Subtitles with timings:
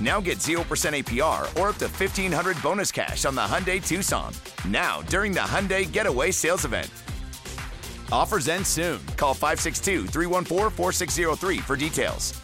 [0.00, 4.32] Now get 0% APR or up to 1500 bonus cash on the Hyundai Tucson.
[4.68, 6.88] Now, during the Hyundai Getaway Sales Event.
[8.12, 9.04] Offers end soon.
[9.16, 12.40] Call 562 314 4603 for details.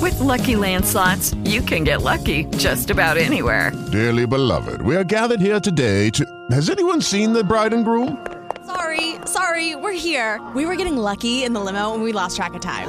[0.00, 3.72] With Lucky Land slots, you can get lucky just about anywhere.
[3.92, 6.24] Dearly beloved, we are gathered here today to.
[6.50, 8.26] Has anyone seen the bride and groom?
[8.66, 10.40] Sorry, sorry, we're here.
[10.54, 12.88] We were getting lucky in the limo and we lost track of time.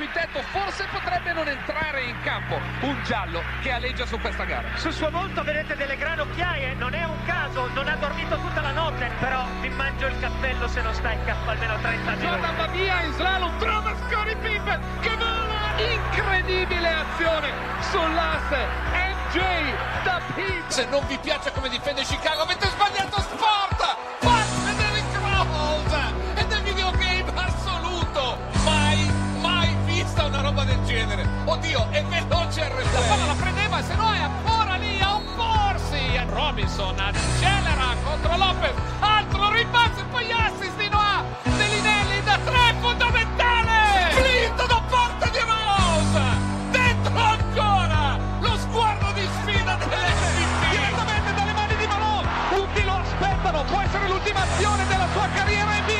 [0.00, 2.58] Quintetto, forse potrebbe non entrare in campo.
[2.80, 4.66] Un giallo che aleggia su questa gara.
[4.76, 8.62] Sul suo volto vedete delle grane occhiaie, non è un caso, non ha dormito tutta
[8.62, 12.26] la notte, però mi mangio il cappello se non sta in campo almeno 30 minuti.
[12.26, 15.58] Jordan va via in slalom, trova Scottie Pippen che vola!
[15.76, 17.52] Incredibile azione
[17.90, 18.58] sull'asse
[18.94, 20.70] MJ da Pippen.
[20.70, 23.99] Se non vi piace come difende Chicago avete sbagliato sport!
[31.00, 31.26] Genere!
[31.44, 32.92] Oddio, è veloce il replay!
[32.92, 35.98] La palla la prendeva, se no è ancora lì a opporsi!
[36.28, 41.24] Robinson accelera contro Lopez, altro ripasso e poi assist di Noah!
[41.42, 44.12] Delinelli da tre, fondamentale!
[44.12, 46.24] Split da parte di Rose!
[46.70, 48.18] Dentro ancora!
[48.40, 50.70] Lo sguardo di sfida dell'MVP!
[50.70, 52.28] Direttamente dalle mani di Malone!
[52.50, 55.99] Tutti lo aspettano, può essere l'ultima azione della sua carriera NBA!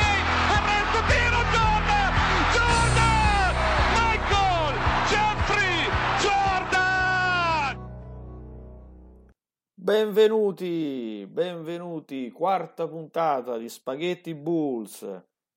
[9.91, 15.01] Benvenuti, benvenuti, quarta puntata di Spaghetti Bulls,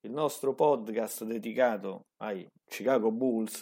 [0.01, 3.61] il nostro podcast dedicato ai Chicago Bulls.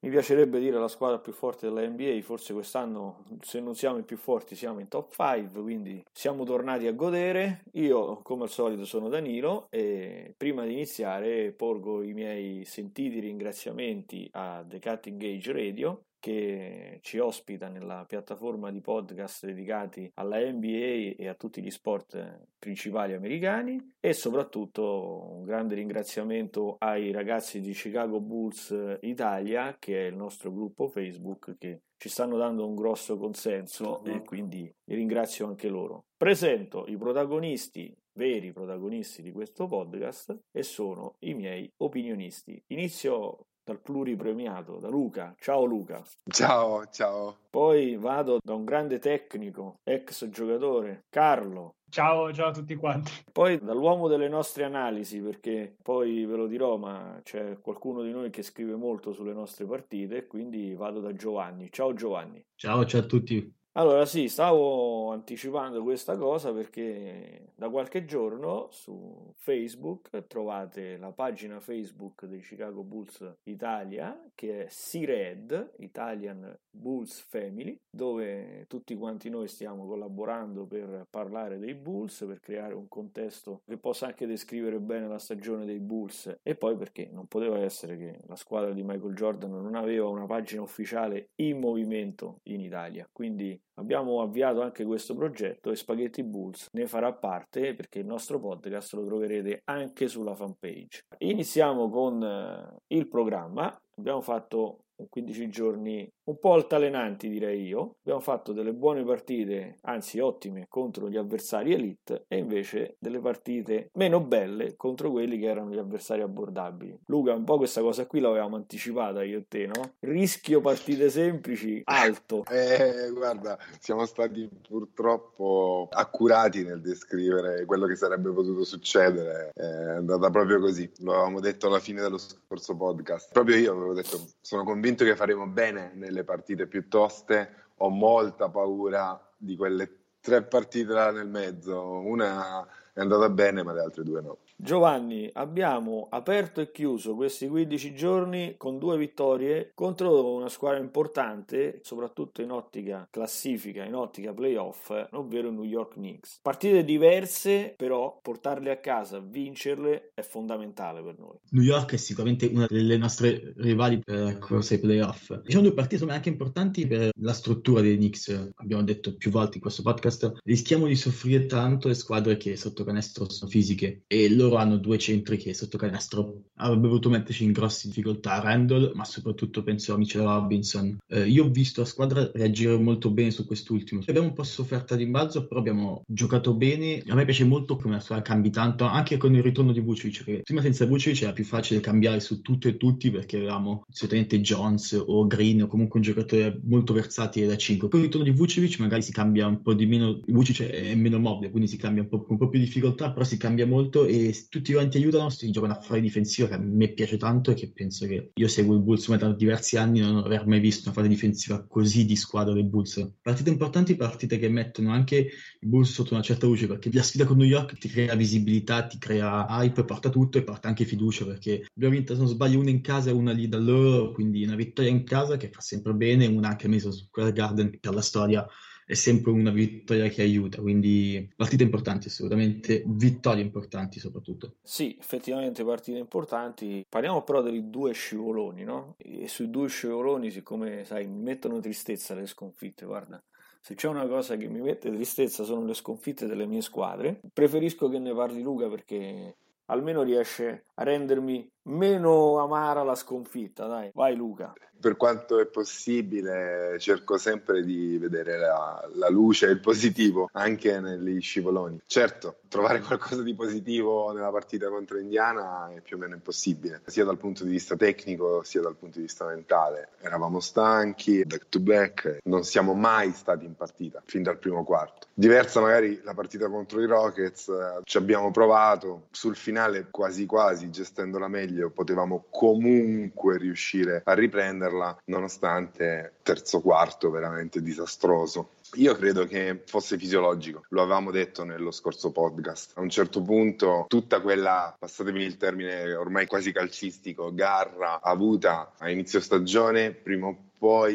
[0.00, 4.02] Mi piacerebbe dire la squadra più forte della NBA, forse quest'anno se non siamo i
[4.02, 7.62] più forti siamo in top 5, quindi siamo tornati a godere.
[7.72, 14.28] Io come al solito sono Danilo e prima di iniziare porgo i miei sentiti ringraziamenti
[14.32, 21.14] a The Cutting Age Radio che ci ospita nella piattaforma di podcast dedicati alla NBA
[21.16, 27.72] e a tutti gli sport principali americani e soprattutto un grande ringraziamento ai ragazzi di
[27.72, 33.18] Chicago Bulls Italia che è il nostro gruppo Facebook che ci stanno dando un grosso
[33.18, 36.04] consenso e quindi ringrazio anche loro.
[36.16, 42.62] Presento i protagonisti veri protagonisti di questo podcast e sono i miei opinionisti.
[42.68, 45.34] Inizio dal pluripremiato, da Luca.
[45.38, 46.02] Ciao Luca.
[46.28, 47.36] Ciao, ciao.
[47.48, 51.76] Poi vado da un grande tecnico, ex giocatore, Carlo.
[51.88, 53.12] Ciao, ciao a tutti quanti.
[53.32, 58.30] Poi dall'uomo delle nostre analisi, perché poi ve lo dirò, ma c'è qualcuno di noi
[58.30, 61.68] che scrive molto sulle nostre partite, quindi vado da Giovanni.
[61.70, 62.44] Ciao Giovanni.
[62.56, 63.59] Ciao, ciao a tutti.
[63.74, 71.60] Allora sì, stavo anticipando questa cosa perché da qualche giorno su Facebook trovate la pagina
[71.60, 79.46] Facebook dei Chicago Bulls Italia che è C-Red, Italian Bulls Family, dove tutti quanti noi
[79.46, 85.06] stiamo collaborando per parlare dei Bulls, per creare un contesto che possa anche descrivere bene
[85.06, 86.38] la stagione dei Bulls.
[86.42, 87.08] E poi perché?
[87.12, 91.60] Non poteva essere che la squadra di Michael Jordan non aveva una pagina ufficiale in
[91.60, 97.74] movimento in Italia, quindi Abbiamo avviato anche questo progetto e Spaghetti Bulls ne farà parte
[97.74, 101.06] perché il nostro podcast lo troverete anche sulla fanpage.
[101.18, 103.74] Iniziamo con il programma.
[103.96, 107.96] Abbiamo fatto 15 giorni un po' altalenanti direi io.
[108.02, 113.90] Abbiamo fatto delle buone partite, anzi ottime, contro gli avversari elite e invece delle partite
[113.94, 117.00] meno belle contro quelli che erano gli avversari abbordabili.
[117.06, 119.94] Luca, un po' questa cosa qui l'avevamo anticipata io e te, no?
[120.00, 122.44] Rischio partite semplici alto.
[122.60, 129.50] Eh, guarda, siamo stati purtroppo accurati nel descrivere quello che sarebbe potuto succedere.
[129.54, 130.90] È andata proprio così.
[130.98, 133.32] Lo avevamo detto alla fine dello scorso podcast.
[133.32, 137.88] Proprio io avevo detto, sono convinto che faremo bene nelle le partite più toste, ho
[137.88, 141.82] molta paura di quelle tre partite là nel mezzo.
[141.82, 144.38] Una è andata bene, ma le altre due no.
[144.62, 151.80] Giovanni, abbiamo aperto e chiuso questi 15 giorni con due vittorie contro una squadra importante,
[151.82, 156.40] soprattutto in ottica classifica, in ottica playoff, ovvero New York Knicks.
[156.42, 161.38] Partite diverse, però portarle a casa, vincerle è fondamentale per noi.
[161.52, 165.40] New York è sicuramente una delle nostre rivali per corsa ai playoff.
[165.40, 169.54] Diciamo due partite sono anche importanti per la struttura dei Knicks, abbiamo detto più volte
[169.54, 174.28] in questo podcast, rischiamo di soffrire tanto le squadre che sotto canestro sono fisiche e
[174.28, 178.92] loro loro hanno due centri che sotto canestro avrebbe voluto metterci in grosse difficoltà Randall,
[178.94, 180.98] ma soprattutto penso a Mitchell Robinson.
[181.06, 184.02] Eh, io ho visto la squadra reagire molto bene su quest'ultimo.
[184.06, 187.02] Abbiamo un po' sofferto di rimbalzo, però abbiamo giocato bene.
[187.06, 190.24] A me piace molto come la squadra cambi tanto, anche con il ritorno di Vucevic,
[190.24, 194.40] perché prima senza Vucevic era più facile cambiare su tutto e tutti perché avevamo solitamente
[194.40, 197.88] Jones o Green o comunque un giocatore molto versatile da 5.
[197.88, 201.18] Poi il ritorno di Vucevic magari si cambia un po' di meno, Vucevic è meno
[201.18, 204.32] mobile, quindi si cambia un po', un po' più difficoltà, però si cambia molto e
[204.48, 207.70] tutti quanti aiutano, si gioca una fase difensiva che a me piace tanto e che
[207.72, 211.08] penso che io seguo il Bulls da diversi anni non aver mai visto una fase
[211.08, 213.12] difensiva così di squadra del Bulls.
[213.20, 217.24] Partite importanti, partite che mettono anche il Bulls sotto una certa luce perché la sfida
[217.24, 221.24] con New York ti crea visibilità, ti crea hype, porta tutto e porta anche fiducia
[221.24, 224.44] perché abbiamo vinto, se non sbaglio, una in casa e una lì da loro, quindi
[224.44, 227.94] una vittoria in casa che fa sempre bene, una anche messa su Square Garden per
[227.94, 228.46] la storia
[228.90, 234.56] è sempre una vittoria che aiuta, quindi partite importanti assolutamente, vittorie importanti soprattutto.
[234.64, 236.84] Sì, effettivamente partite importanti.
[236.88, 238.96] Parliamo però dei due scivoloni, no?
[238.98, 243.22] E sui due scivoloni, siccome sai, mi mettono tristezza le sconfitte, guarda.
[243.60, 247.20] Se c'è una cosa che mi mette tristezza sono le sconfitte delle mie squadre.
[247.32, 253.66] Preferisco che ne parli Luca perché almeno riesce rendermi meno amara la sconfitta.
[253.66, 259.50] Dai, vai Luca per quanto è possibile cerco sempre di vedere la, la luce e
[259.50, 261.80] il positivo anche negli scivoloni.
[261.84, 267.04] Certo, trovare qualcosa di positivo nella partita contro Indiana è più o meno impossibile, sia
[267.04, 269.90] dal punto di vista tecnico sia dal punto di vista mentale.
[270.00, 275.08] Eravamo stanchi, back to back, non siamo mai stati in partita fin dal primo quarto.
[275.12, 277.52] Diversa magari la partita contro i Rockets,
[277.84, 285.02] ci abbiamo provato, sul finale quasi quasi gestendola meglio potevamo comunque riuscire a riprendere prenderla
[285.06, 288.50] nonostante terzo quarto veramente disastroso.
[288.74, 292.72] Io credo che fosse fisiologico, lo avevamo detto nello scorso podcast.
[292.76, 298.90] A un certo punto tutta quella, passatemi il termine ormai quasi calcistico, garra avuta a
[298.90, 300.49] inizio stagione, prima o poi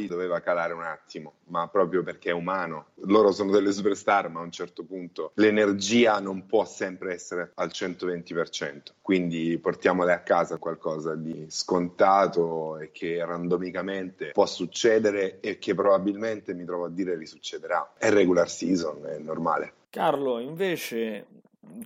[0.07, 2.87] doveva calare un attimo, ma proprio perché è umano.
[3.05, 7.69] Loro sono delle superstar, ma a un certo punto l'energia non può sempre essere al
[7.73, 8.93] 120%.
[9.01, 16.53] Quindi portiamole a casa qualcosa di scontato e che randomicamente può succedere e che probabilmente
[16.53, 17.93] mi trovo a dire risuccederà.
[17.97, 19.73] È regular season, è normale.
[19.89, 21.25] Carlo, invece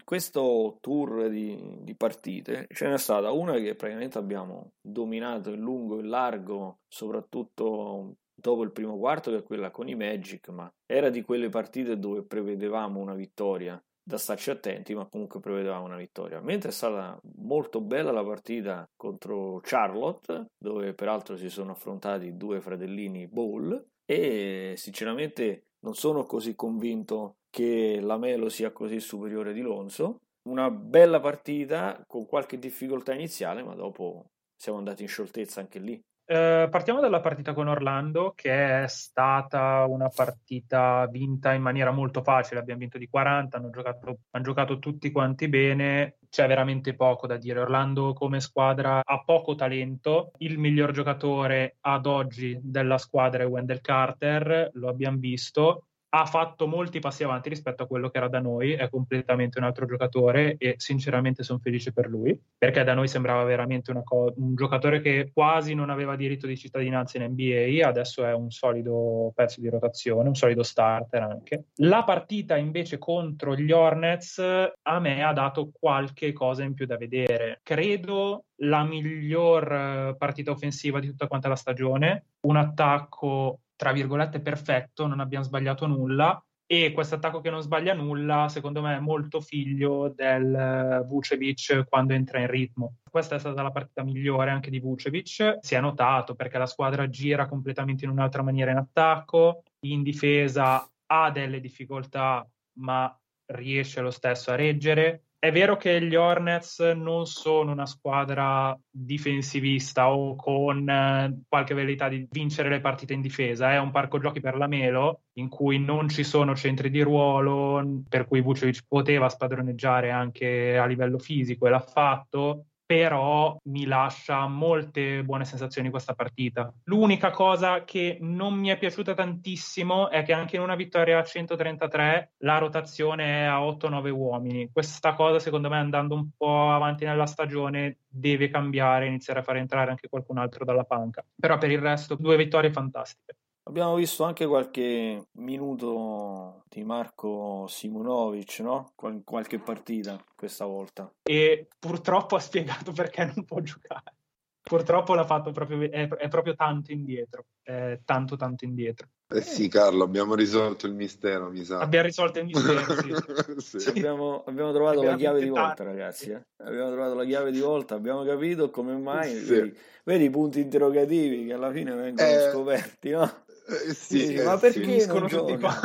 [0.03, 5.97] questo tour di, di, partite ce n'è stata una che praticamente abbiamo dominato in lungo
[5.97, 10.71] e in largo, soprattutto dopo il primo quarto, che è quella con i Magic, ma
[10.85, 15.97] era di quelle partite dove prevedevamo una vittoria da starci attenti, ma comunque prevedevamo una
[15.97, 16.41] vittoria.
[16.41, 22.59] Mentre è stata molto bella la partita contro Charlotte, dove peraltro si sono affrontati due
[22.59, 29.61] fratellini Ball e sinceramente non sono così convinto che la Melo sia così superiore di
[29.61, 30.17] Lonzo.
[30.49, 35.99] Una bella partita con qualche difficoltà iniziale, ma dopo siamo andati in scioltezza anche lì.
[36.31, 42.21] Eh, partiamo dalla partita con Orlando, che è stata una partita vinta in maniera molto
[42.21, 42.59] facile.
[42.59, 46.17] Abbiamo vinto di 40, hanno giocato, hanno giocato tutti quanti bene.
[46.29, 47.61] C'è veramente poco da dire.
[47.61, 50.29] Orlando come squadra ha poco talento.
[50.37, 56.67] Il miglior giocatore ad oggi della squadra è Wendell Carter, lo abbiamo visto ha fatto
[56.67, 60.55] molti passi avanti rispetto a quello che era da noi, è completamente un altro giocatore
[60.57, 65.31] e sinceramente sono felice per lui, perché da noi sembrava veramente co- un giocatore che
[65.33, 70.29] quasi non aveva diritto di cittadinanza in NBA, adesso è un solido pezzo di rotazione,
[70.29, 71.65] un solido starter anche.
[71.75, 76.97] La partita invece contro gli Hornets a me ha dato qualche cosa in più da
[76.97, 77.59] vedere.
[77.61, 84.41] Credo la miglior eh, partita offensiva di tutta quanta la stagione, un attacco tra virgolette
[84.41, 88.99] perfetto, non abbiamo sbagliato nulla e questo attacco che non sbaglia nulla, secondo me, è
[88.99, 92.97] molto figlio del eh, Vucevic quando entra in ritmo.
[93.09, 97.07] Questa è stata la partita migliore anche di Vucevic, si è notato perché la squadra
[97.07, 102.45] gira completamente in un'altra maniera in attacco, in difesa ha delle difficoltà,
[102.79, 103.17] ma
[103.53, 105.23] riesce lo stesso a reggere.
[105.41, 112.09] È vero che gli Hornets non sono una squadra difensivista o con eh, qualche velleità
[112.09, 115.79] di vincere le partite in difesa, è un parco giochi per la Melo in cui
[115.79, 121.67] non ci sono centri di ruolo, per cui Vucevic poteva spadroneggiare anche a livello fisico
[121.67, 126.73] e l'ha fatto, però mi lascia molte buone sensazioni questa partita.
[126.85, 131.23] L'unica cosa che non mi è piaciuta tantissimo è che anche in una vittoria a
[131.23, 134.71] 133 la rotazione è a 8-9 uomini.
[134.73, 139.57] Questa cosa secondo me andando un po' avanti nella stagione deve cambiare, iniziare a far
[139.57, 141.23] entrare anche qualcun altro dalla panca.
[141.39, 143.35] Però per il resto due vittorie fantastiche.
[143.63, 148.93] Abbiamo visto anche qualche minuto di Marco Simonovic, no?
[148.95, 151.11] Qual- qualche partita questa volta.
[151.21, 154.15] E purtroppo ha spiegato perché non può giocare.
[154.61, 159.07] Purtroppo l'ha fatto proprio, è, è proprio tanto indietro, è tanto tanto indietro.
[159.31, 161.79] Eh sì, Carlo, abbiamo risolto il mistero, mi sa.
[161.79, 163.79] Abbiamo risolto il mistero, sì.
[163.79, 163.89] sì.
[163.89, 166.31] Abbiamo, abbiamo, trovato la chiave di volta, ragazzi.
[166.31, 166.43] Eh?
[166.63, 169.35] Abbiamo trovato la chiave di volta, abbiamo capito come mai.
[169.35, 169.45] Sì.
[169.45, 173.31] Vedi, vedi, i punti interrogativi che alla fine vengono eh, scoperti, no?
[173.69, 175.79] Eh, sì, sì, ma perché non gioca?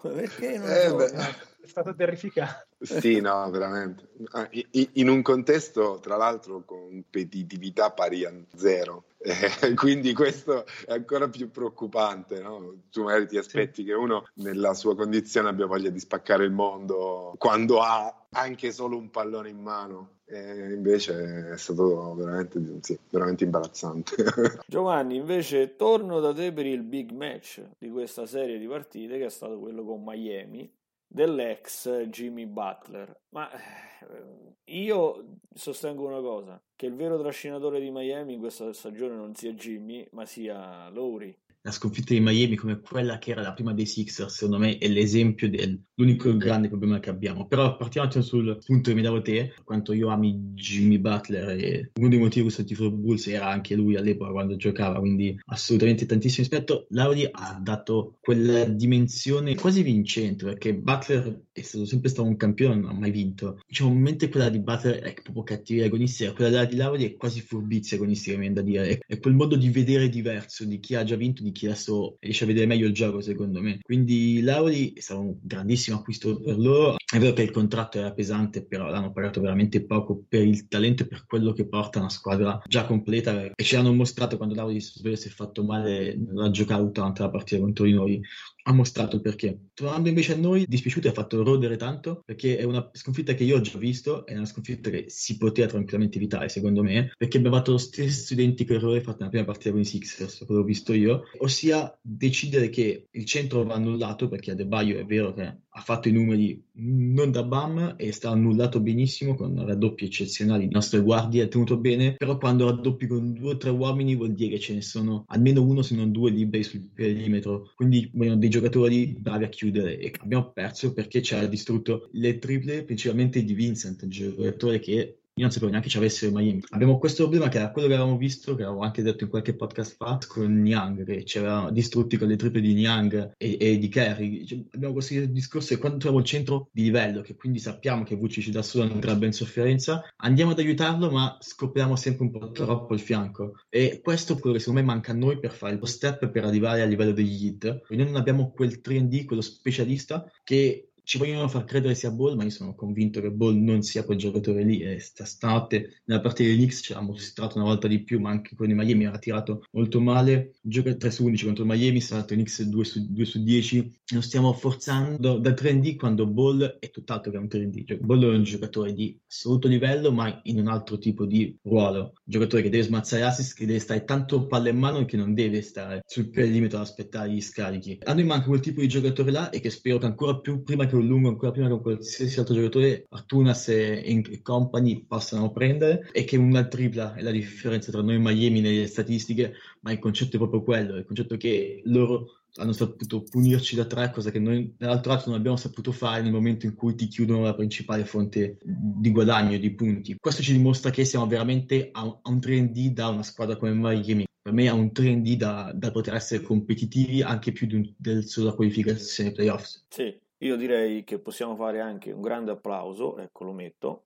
[0.00, 1.54] Perché non eh?
[1.66, 2.68] È stato terrificante.
[2.80, 4.08] Sì, no, veramente.
[4.30, 9.04] Ah, in un contesto, tra l'altro, con competitività pari a zero.
[9.26, 12.40] Eh, quindi questo è ancora più preoccupante.
[12.40, 12.82] No?
[12.90, 13.88] Tu magari ti aspetti sì.
[13.88, 18.96] che uno nella sua condizione abbia voglia di spaccare il mondo quando ha anche solo
[18.96, 20.10] un pallone in mano.
[20.28, 24.14] E invece è stato veramente, sì, veramente imbarazzante.
[24.66, 29.26] Giovanni, invece torno da te per il big match di questa serie di partite che
[29.26, 30.68] è stato quello con Miami
[31.16, 33.22] dell'ex Jimmy Butler.
[33.30, 39.14] Ma eh, io sostengo una cosa, che il vero trascinatore di Miami in questa stagione
[39.14, 41.34] non sia Jimmy, ma sia Lowry
[41.66, 44.86] la sconfitta di Miami come quella che era la prima dei Sixers, secondo me è
[44.86, 47.48] l'esempio dell'unico grande problema che abbiamo.
[47.48, 52.08] Però partiamo sul punto che mi davo te, quanto io ami Jimmy Butler e uno
[52.08, 56.46] dei motivi per cui sono Bulls era anche lui all'epoca quando giocava, quindi assolutamente tantissimo
[56.48, 56.86] rispetto.
[56.90, 62.76] Lauri ha dato quella dimensione quasi vincente, perché Butler è stato sempre stato un campione,
[62.76, 63.60] non ha mai vinto.
[63.66, 67.96] Diciamo, mentre quella di Butler è proprio cattiveria agonistica, quella di Lauri è quasi furbizia
[67.96, 68.88] agonistica, mi viene da dire.
[68.88, 72.16] È, è quel modo di vedere diverso di chi ha già vinto, di chi adesso
[72.20, 73.78] riesce a vedere meglio il gioco secondo me.
[73.82, 76.96] Quindi Lauri è stato un grandissimo acquisto per loro.
[76.96, 81.02] È vero che il contratto era pesante, però l'hanno pagato veramente poco per il talento
[81.02, 84.80] e per quello che porta una squadra già completa e ci hanno mostrato quando Lauri
[84.80, 88.20] si è fatto male, ha giocato durante la partita contro di noi
[88.68, 89.68] ha mostrato perché.
[89.74, 93.56] Tornando invece a noi, dispiaciuto ha fatto rodere tanto perché è una sconfitta che io
[93.56, 97.56] ho già visto, è una sconfitta che si poteva tranquillamente evitare, secondo me, perché abbiamo
[97.56, 100.68] fatto lo stesso identico errore fatto nella prima partita con i Sixers, quello che ho
[100.68, 105.80] visto io, ossia decidere che il centro va annullato perché Adebayo è vero che ha
[105.80, 110.64] fatto i numeri non da BAM e sta annullato benissimo con raddoppi eccezionali.
[110.64, 114.32] Le nostre guardie ha tenuto bene, però quando raddoppi con due o tre uomini vuol
[114.32, 117.72] dire che ce ne sono almeno uno se non due liberi sul perimetro.
[117.76, 122.38] Quindi vogliono dei giocatori bravi a chiudere e abbiamo perso perché ci ha distrutto le
[122.38, 126.62] triple principalmente di Vincent, il giocatore che io non sapevo neanche ci avessero Miami.
[126.70, 129.54] Abbiamo questo problema che era quello che avevamo visto, che avevo anche detto in qualche
[129.54, 133.78] podcast fa, con Niang, che ci avevano distrutti con le triple di Niang e, e
[133.78, 134.46] di Kerry.
[134.46, 138.16] Cioè, abbiamo questo discorso che quando troviamo il centro di livello, che quindi sappiamo che
[138.16, 142.94] Vucic da solo andrebbe in sofferenza, andiamo ad aiutarlo, ma scopriamo sempre un po' troppo
[142.94, 143.60] il fianco.
[143.68, 146.46] E questo è quello che secondo me manca a noi per fare lo step per
[146.46, 147.82] arrivare al livello degli hit.
[147.90, 152.42] Noi non abbiamo quel 3D, quello specialista, che ci vogliono far credere sia Ball, ma
[152.42, 154.80] io sono convinto che Ball non sia quel giocatore lì.
[154.80, 158.56] E stanotte nella partita dei Knicks ci ha mostrato una volta di più, ma anche
[158.56, 160.56] con i Miami ha tirato molto male.
[160.60, 163.98] Gioca 3 su 11 contro Miami, stato i Knicks 2 su, 2 su 10.
[164.14, 167.86] Lo stiamo forzando da 3D quando Ball è tutt'altro che un 3D.
[167.86, 172.00] Cioè, Ball è un giocatore di assoluto livello, ma in un altro tipo di ruolo.
[172.00, 175.16] Un giocatore che deve smazzare assist, che deve stare tanto palla in mano e che
[175.16, 178.00] non deve stare sul perimetro ad aspettare gli scarichi.
[178.02, 180.84] A noi manca quel tipo di giocatore là e che spero che ancora più prima
[180.86, 186.08] che un lungo, ancora prima che qualsiasi altro giocatore, Artunas e, e compagni possano prendere
[186.12, 189.98] e che una tripla è la differenza tra noi e Miami nelle statistiche, ma il
[189.98, 194.38] concetto è proprio quello, il concetto che loro hanno saputo punirci da tre, cosa che
[194.38, 198.04] noi dall'altro lato non abbiamo saputo fare nel momento in cui ti chiudono la principale
[198.04, 200.16] fonte di guadagno, di punti.
[200.18, 204.24] Questo ci dimostra che siamo veramente a, un 3D da una squadra come Miami.
[204.40, 208.54] Per me è un 3D da, da poter essere competitivi anche più un, del sulla
[208.54, 209.84] qualificazione playoffs.
[209.88, 214.04] Sì, io direi che possiamo fare anche un grande applauso, ecco lo metto.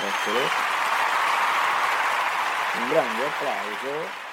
[0.00, 0.38] Eccolo.
[2.80, 4.27] Un grande applauso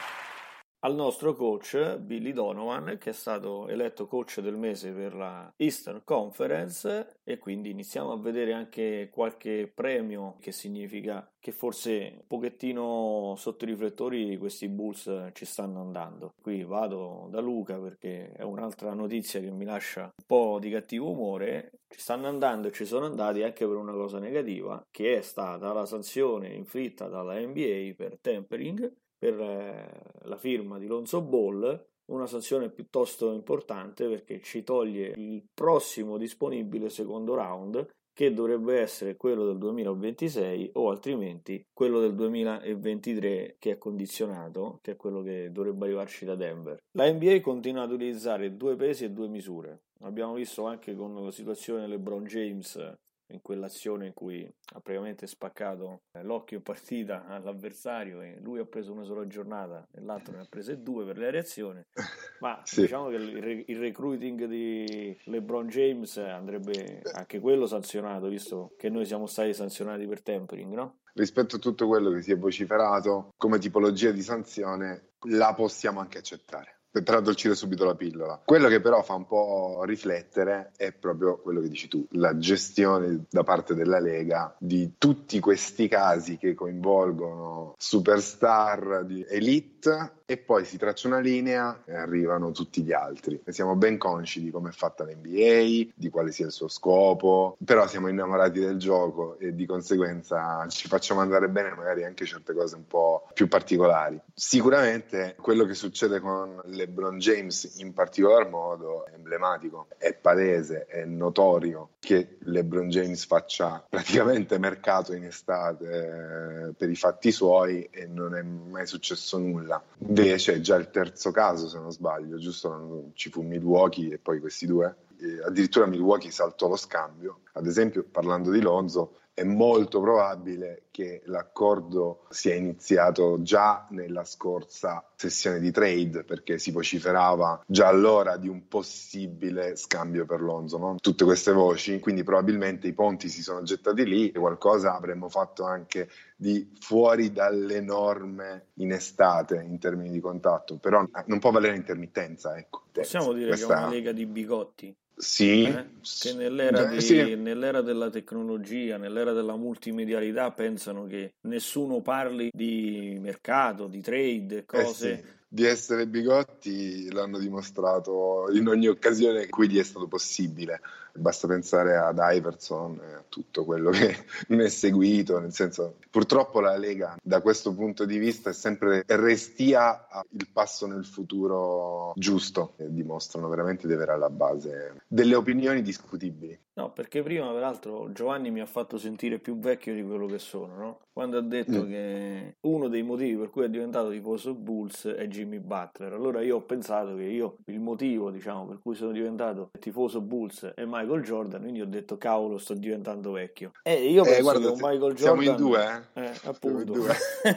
[0.85, 6.01] al nostro coach Billy Donovan che è stato eletto coach del mese per la Eastern
[6.03, 13.33] Conference e quindi iniziamo a vedere anche qualche premio che significa che forse un pochettino
[13.35, 16.33] sotto i riflettori questi Bulls ci stanno andando.
[16.39, 21.09] Qui vado da Luca perché è un'altra notizia che mi lascia un po' di cattivo
[21.09, 21.71] umore.
[21.87, 25.73] Ci stanno andando e ci sono andati anche per una cosa negativa che è stata
[25.73, 32.27] la sanzione inflitta dalla NBA per tempering per eh, la firma di Lonzo Ball, una
[32.27, 39.45] sanzione piuttosto importante perché ci toglie il prossimo disponibile secondo round che dovrebbe essere quello
[39.45, 45.83] del 2026 o altrimenti quello del 2023 che è condizionato, che è quello che dovrebbe
[45.83, 46.77] arrivarci da Denver.
[46.91, 49.81] La NBA continua ad utilizzare due pesi e due misure.
[50.03, 52.95] Abbiamo visto anche con la situazione LeBron James
[53.27, 58.65] in quell'azione in cui ha praticamente spaccato eh, l'occhio in partita all'avversario e lui ha
[58.65, 61.87] preso una sola giornata e l'altro ne ha prese due per la reazione
[62.39, 62.81] ma sì.
[62.81, 69.05] diciamo che il, il, recruiting di LeBron James andrebbe anche quello sanzionato visto che noi
[69.05, 70.99] siamo stati sanzionati per tempering no?
[71.13, 76.19] rispetto a tutto quello che si è vociferato come tipologia di sanzione la possiamo anche
[76.19, 78.41] accettare per addolcire subito la pillola.
[78.43, 83.25] Quello che però fa un po' riflettere è proprio quello che dici tu, la gestione
[83.29, 90.65] da parte della Lega di tutti questi casi che coinvolgono superstar di elite e poi
[90.65, 93.39] si traccia una linea e arrivano tutti gli altri.
[93.45, 97.57] E siamo ben consci di come è fatta l'NBA, di quale sia il suo scopo,
[97.63, 102.53] però siamo innamorati del gioco e di conseguenza ci facciamo andare bene magari anche certe
[102.53, 104.19] cose un po' più particolari.
[104.33, 111.05] Sicuramente quello che succede con LeBron James in particolar modo è emblematico, è palese, è
[111.05, 118.07] notorio che LeBron James faccia praticamente mercato in estate eh, per i fatti suoi e
[118.07, 119.83] non è mai successo nulla
[120.21, 123.11] Invece è già il terzo caso, se non sbaglio, giusto?
[123.13, 124.95] Ci fu Milwaukee e poi questi due.
[125.19, 127.41] E addirittura Milwaukee saltò lo scambio.
[127.53, 135.05] Ad esempio, parlando di Lonzo, è molto probabile che l'accordo sia iniziato già nella scorsa
[135.13, 140.95] sessione di trade perché si vociferava già allora di un possibile scambio per Lonzo, no?
[141.01, 145.65] tutte queste voci, quindi probabilmente i ponti si sono gettati lì e qualcosa avremmo fatto
[145.65, 151.75] anche di fuori dalle norme in estate in termini di contatto, però non può valere
[151.75, 152.57] intermittenza.
[152.57, 152.83] Ecco.
[152.93, 153.67] Possiamo dire Questa...
[153.67, 154.95] che è una lega di bigotti?
[155.17, 155.85] Sì, eh?
[156.19, 157.35] che nell'era, di, sì.
[157.35, 165.11] nell'era, della tecnologia, nell'era della multimedialità pensano che nessuno parli di mercato, di trade, cose.
[165.11, 170.05] Eh sì di essere bigotti l'hanno dimostrato in ogni occasione in cui gli è stato
[170.05, 170.81] possibile.
[171.17, 176.59] Basta pensare ad Iverson e a tutto quello che ne è seguito, nel senso purtroppo
[176.59, 182.73] la Lega da questo punto di vista è sempre restia il passo nel futuro giusto
[182.77, 186.59] e dimostrano veramente di avere alla base delle opinioni discutibili.
[186.77, 190.75] No, perché prima, peraltro, Giovanni mi ha fatto sentire più vecchio di quello che sono,
[190.75, 190.99] no?
[191.13, 191.89] Quando ha detto mm.
[191.89, 196.11] che uno dei motivi per cui è diventato tifoso Bulls è Jimmy Butler.
[196.11, 200.73] Allora io ho pensato che io, il motivo, diciamo, per cui sono diventato tifoso Bulls
[200.75, 203.71] è Michael Jordan, quindi ho detto, cavolo, sto diventando vecchio.
[203.81, 205.15] E io eh, penso guarda, che un Michael Jordan...
[205.15, 206.23] Siamo in due, eh?
[206.25, 206.83] eh appunto.
[206.83, 207.13] Due.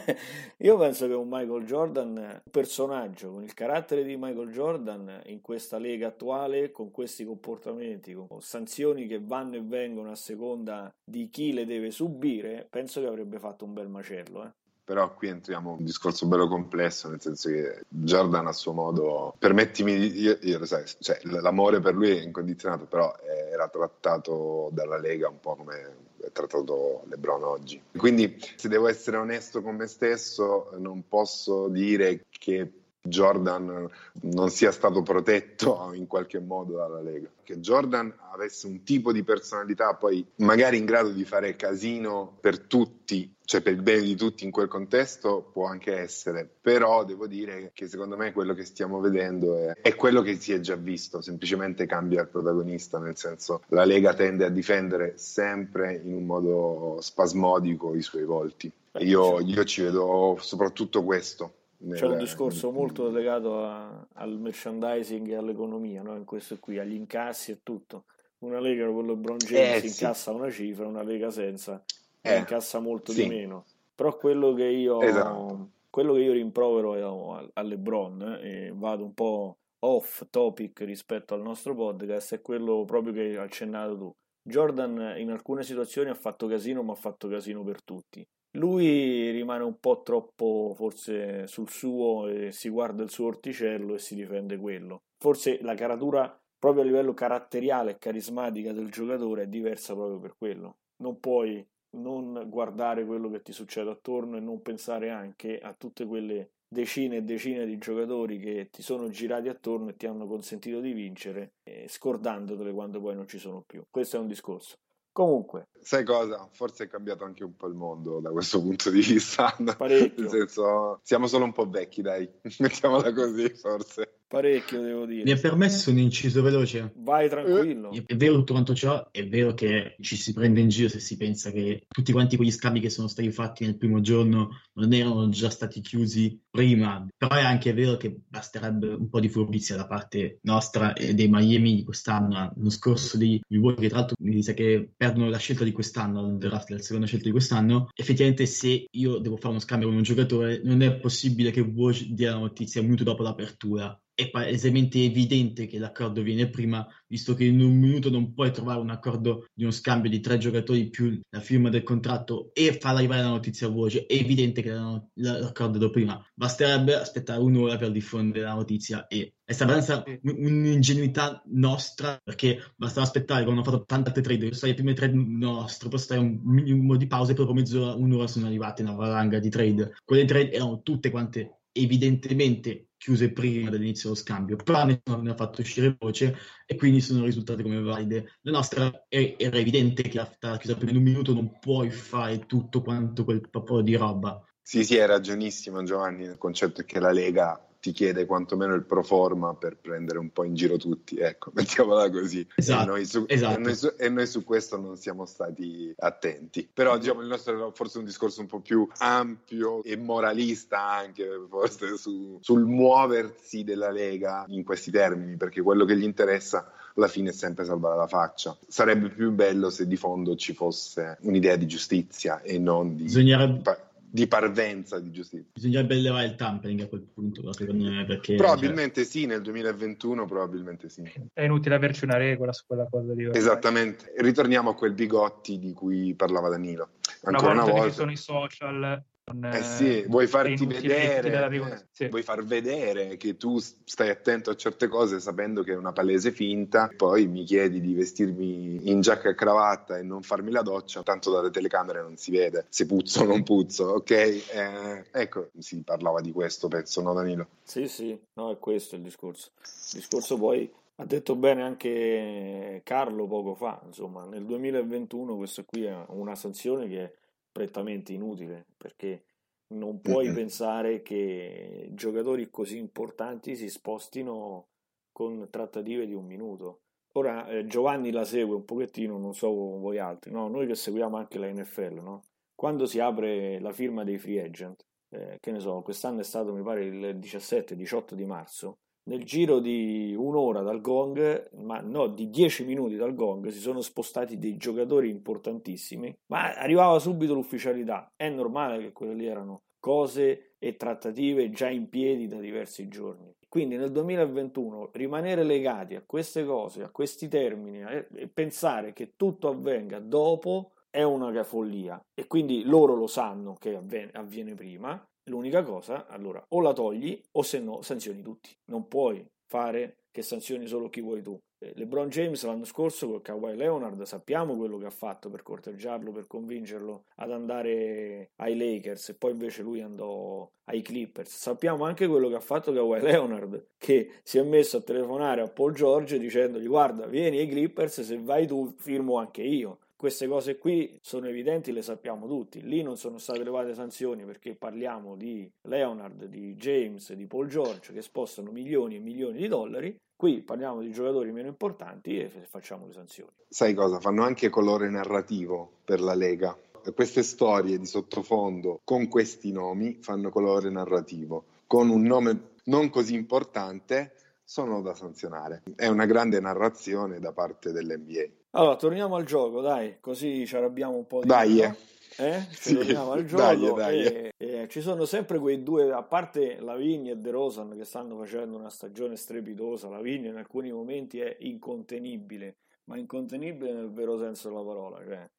[0.55, 5.41] io penso che un Michael Jordan, un personaggio con il carattere di Michael Jordan in
[5.41, 11.29] questa lega attuale, con questi comportamenti, con sanzioni che vanno e vengono a seconda di
[11.29, 14.45] chi le deve subire, penso che avrebbe fatto un bel macello.
[14.45, 14.51] Eh.
[14.89, 19.35] però qui entriamo in un discorso bello complesso, nel senso che Jordan a suo modo,
[19.37, 23.13] permettimi io, io lo sai, cioè, l'amore per lui è incondizionato, però
[23.51, 27.81] era trattato dalla Lega un po' come è trattato LeBron oggi.
[27.95, 33.89] Quindi se devo essere onesto con me stesso, non posso dire che Jordan
[34.21, 37.29] non sia stato protetto in qualche modo dalla Lega.
[37.43, 42.59] Che Jordan avesse un tipo di personalità poi magari in grado di fare casino per
[42.59, 46.47] tutti, cioè per il bene di tutti in quel contesto, può anche essere.
[46.61, 50.53] Però devo dire che secondo me quello che stiamo vedendo è, è quello che si
[50.53, 55.99] è già visto, semplicemente cambia il protagonista, nel senso la Lega tende a difendere sempre
[56.03, 58.71] in un modo spasmodico i suoi volti.
[58.99, 61.53] Io, io ci vedo soprattutto questo
[61.87, 66.15] c'è un discorso molto legato a, al merchandising e all'economia, no?
[66.15, 68.05] in questo qui, agli incassi e tutto.
[68.39, 70.37] Una lega con LeBron James eh, incassa sì.
[70.37, 71.83] una cifra, una lega senza
[72.21, 73.23] eh, incassa molto sì.
[73.23, 73.65] di meno.
[73.95, 75.69] Però quello che io, esatto.
[75.89, 81.33] quello che io rimprovero a, a LeBron eh, e vado un po' off topic rispetto
[81.33, 84.15] al nostro podcast è quello proprio che hai accennato tu.
[84.41, 88.25] Jordan in alcune situazioni ha fatto casino, ma ha fatto casino per tutti.
[88.53, 93.99] Lui rimane un po' troppo forse sul suo e si guarda il suo orticello e
[93.99, 95.03] si difende quello.
[95.17, 100.35] Forse la caratura proprio a livello caratteriale e carismatica del giocatore è diversa proprio per
[100.37, 100.77] quello.
[100.97, 106.05] Non puoi non guardare quello che ti succede attorno e non pensare anche a tutte
[106.05, 110.79] quelle decine e decine di giocatori che ti sono girati attorno e ti hanno consentito
[110.79, 113.83] di vincere, eh, scordandotele quando poi non ci sono più.
[113.89, 114.77] Questo è un discorso.
[115.11, 115.67] Comunque.
[115.81, 116.47] Sai cosa?
[116.51, 119.55] Forse è cambiato anche un po' il mondo da questo punto di vista.
[119.77, 120.23] Parecchio.
[120.23, 122.29] Nel senso, siamo solo un po' vecchi, dai.
[122.59, 124.18] Mettiamola così, forse.
[124.29, 125.23] Parecchio, devo dire.
[125.23, 126.93] Mi ha permesso un inciso veloce.
[126.97, 127.91] Vai tranquillo.
[128.05, 131.17] È vero tutto quanto ciò, è vero che ci si prende in giro se si
[131.17, 135.29] pensa che tutti quanti quegli scambi che sono stati fatti nel primo giorno non erano
[135.29, 137.07] già stati chiusi prima.
[137.17, 141.27] Però è anche vero che basterebbe un po' di furbizia da parte nostra e dei
[141.27, 142.27] Miami di quest'anno.
[142.29, 146.27] L'anno scorso dei Milwaukee, che tra l'altro mi dice che perdono la scelta di quest'anno,
[146.27, 147.89] il draft della seconda scelta di quest'anno.
[147.95, 152.09] Effettivamente, se io devo fare uno scambio con un giocatore, non è possibile che Woj
[152.11, 157.35] dia la notizia un minuto dopo l'apertura è palesemente evidente che l'accordo viene prima, visto
[157.35, 160.89] che in un minuto non puoi trovare un accordo di uno scambio di tre giocatori
[160.89, 164.05] più la firma del contratto e far arrivare la notizia a voce.
[164.05, 166.21] È evidente che l'accordo è da prima.
[166.33, 173.43] Basterebbe aspettare un'ora per diffondere la notizia e è stata un'ingenuità nostra perché bastava aspettare
[173.43, 176.97] quando hanno fatto tante trade, sono state le prime trade nostre, poi stare un minimo
[176.97, 179.93] di pausa e dopo mezz'ora, un'ora sono arrivate una valanga di trade.
[180.03, 185.35] Quelle trade erano tutte quante evidentemente chiuse prima dell'inizio dello scambio, però nessuno ne ha
[185.35, 188.33] fatto uscire voce e quindi sono risultate come valide.
[188.41, 192.45] La nostra è, era evidente che la chiusa prima in un minuto non puoi fare
[192.45, 194.43] tutto quanto quel po' di roba.
[194.61, 198.83] Sì, sì, hai ragionissimo Giovanni, il concetto è che la Lega ti chiede quantomeno il
[198.83, 202.45] pro forma per prendere un po' in giro tutti, ecco, mettiamola così.
[202.55, 203.57] Esatto, e, noi su, esatto.
[203.57, 206.69] e, noi su, e, noi su, questo non siamo stati attenti.
[206.71, 211.27] Però diciamo il nostro era forse un discorso un po' più ampio e moralista anche,
[211.49, 217.07] forse su, sul muoversi della Lega in questi termini, perché quello che gli interessa alla
[217.07, 218.57] fine è sempre salvare la faccia.
[218.67, 223.03] Sarebbe più bello se di fondo ci fosse un'idea di giustizia e non di...
[223.03, 225.45] Bisognerebbe di parvenza di giustizia.
[225.53, 228.35] Bisognerebbe elevare il tampering a quel punto, secondo me, perché...
[228.35, 229.09] Probabilmente cioè...
[229.09, 231.03] sì, nel 2021 probabilmente sì.
[231.31, 233.29] È inutile averci una regola su quella cosa di...
[233.31, 234.11] Esattamente.
[234.17, 236.89] Ritorniamo a quel bigotti di cui parlava Danilo.
[237.23, 237.71] Ancora una volta...
[237.71, 237.89] Una volta...
[237.89, 239.03] ci sono i social
[239.51, 242.07] eh sì, vuoi farti vedere, eh, sì.
[242.07, 246.31] vuoi far vedere che tu stai attento a certe cose sapendo che è una palese
[246.31, 251.03] finta, poi mi chiedi di vestirmi in giacca e cravatta e non farmi la doccia,
[251.03, 254.11] tanto dalle telecamere non si vede se puzzo o non puzzo, ok?
[254.11, 257.47] Eh, ecco, si parlava di questo, penso, no Danilo?
[257.63, 259.51] Sì, sì, no, è questo il discorso.
[259.93, 265.85] Il discorso poi ha detto bene anche Carlo poco fa, insomma, nel 2021 questa qui
[265.85, 267.11] è una sanzione che è
[267.51, 269.23] prettamente inutile perché
[269.69, 270.35] non puoi mm-hmm.
[270.35, 274.67] pensare che giocatori così importanti si spostino
[275.11, 276.81] con trattative di un minuto.
[277.13, 280.47] Ora eh, Giovanni la segue un pochettino, non so voi altri, no?
[280.47, 282.23] noi che seguiamo anche la NFL, no?
[282.55, 286.53] quando si apre la firma dei free agent, eh, che ne so, quest'anno è stato
[286.53, 292.29] mi pare il 17-18 di marzo, nel giro di un'ora dal gong, ma no, di
[292.29, 298.11] dieci minuti dal gong, si sono spostati dei giocatori importantissimi, ma arrivava subito l'ufficialità.
[298.15, 303.33] È normale che quelle lì erano cose e trattative già in piedi da diversi giorni.
[303.47, 309.47] Quindi nel 2021 rimanere legati a queste cose, a questi termini e pensare che tutto
[309.47, 315.03] avvenga dopo è una follia e quindi loro lo sanno che avviene, avviene prima.
[315.29, 318.55] L'unica cosa, allora, o la togli o se no sanzioni tutti.
[318.65, 321.39] Non puoi fare che sanzioni solo chi vuoi tu.
[321.59, 326.11] Eh, LeBron James l'anno scorso con Kawhi Leonard sappiamo quello che ha fatto per corteggiarlo,
[326.11, 331.35] per convincerlo ad andare ai Lakers e poi invece lui andò ai Clippers.
[331.35, 335.49] Sappiamo anche quello che ha fatto Kawhi Leonard che si è messo a telefonare a
[335.49, 340.57] Paul George dicendogli guarda vieni ai Clippers se vai tu firmo anche io queste cose
[340.57, 342.61] qui sono evidenti, le sappiamo tutti.
[342.61, 347.91] Lì non sono state levate sanzioni perché parliamo di Leonard, di James, di Paul George
[347.91, 349.93] che spostano milioni e milioni di dollari.
[350.15, 353.31] Qui parliamo di giocatori meno importanti e facciamo le sanzioni.
[353.49, 353.99] Sai cosa?
[353.99, 356.57] Fanno anche colore narrativo per la Lega.
[356.95, 361.43] Queste storie di sottofondo con questi nomi fanno colore narrativo.
[361.67, 364.13] Con un nome non così importante
[364.45, 365.63] sono da sanzionare.
[365.75, 368.38] È una grande narrazione da parte dell'NBA.
[368.51, 371.75] Allora, torniamo al gioco, dai, così ci arrabbiamo un po' di Dai, eh.
[372.19, 372.45] Eh?
[372.49, 374.03] Sì, torniamo al gioco dai, dai.
[374.03, 378.17] E, e ci sono sempre quei due, a parte Lavigne e De Rosan che stanno
[378.17, 384.49] facendo una stagione strepitosa, Lavigne in alcuni momenti è incontenibile, ma incontenibile nel vero senso
[384.49, 385.29] della parola, cioè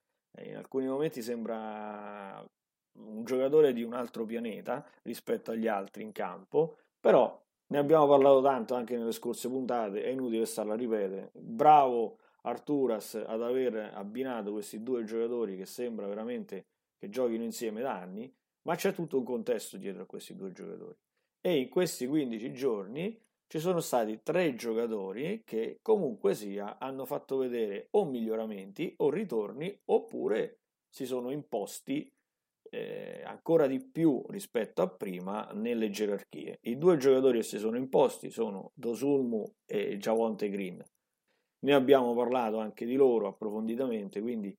[0.46, 2.42] in alcuni momenti sembra
[2.98, 8.40] un giocatore di un altro pianeta rispetto agli altri in campo, però ne abbiamo parlato
[8.40, 11.30] tanto anche nelle scorse puntate, è inutile starla a ripetere.
[11.34, 16.66] Bravo Arturas ad aver abbinato questi due giocatori che sembra veramente
[16.98, 20.96] che giochino insieme da anni, ma c'è tutto un contesto dietro a questi due giocatori.
[21.40, 27.38] E in questi 15 giorni ci sono stati tre giocatori che comunque sia hanno fatto
[27.38, 32.08] vedere o miglioramenti o ritorni oppure si sono imposti
[32.70, 36.58] eh, ancora di più rispetto a prima nelle gerarchie.
[36.62, 40.82] I due giocatori che si sono imposti sono Dosulmu e Javonte Green.
[41.60, 44.56] Ne abbiamo parlato anche di loro approfonditamente, quindi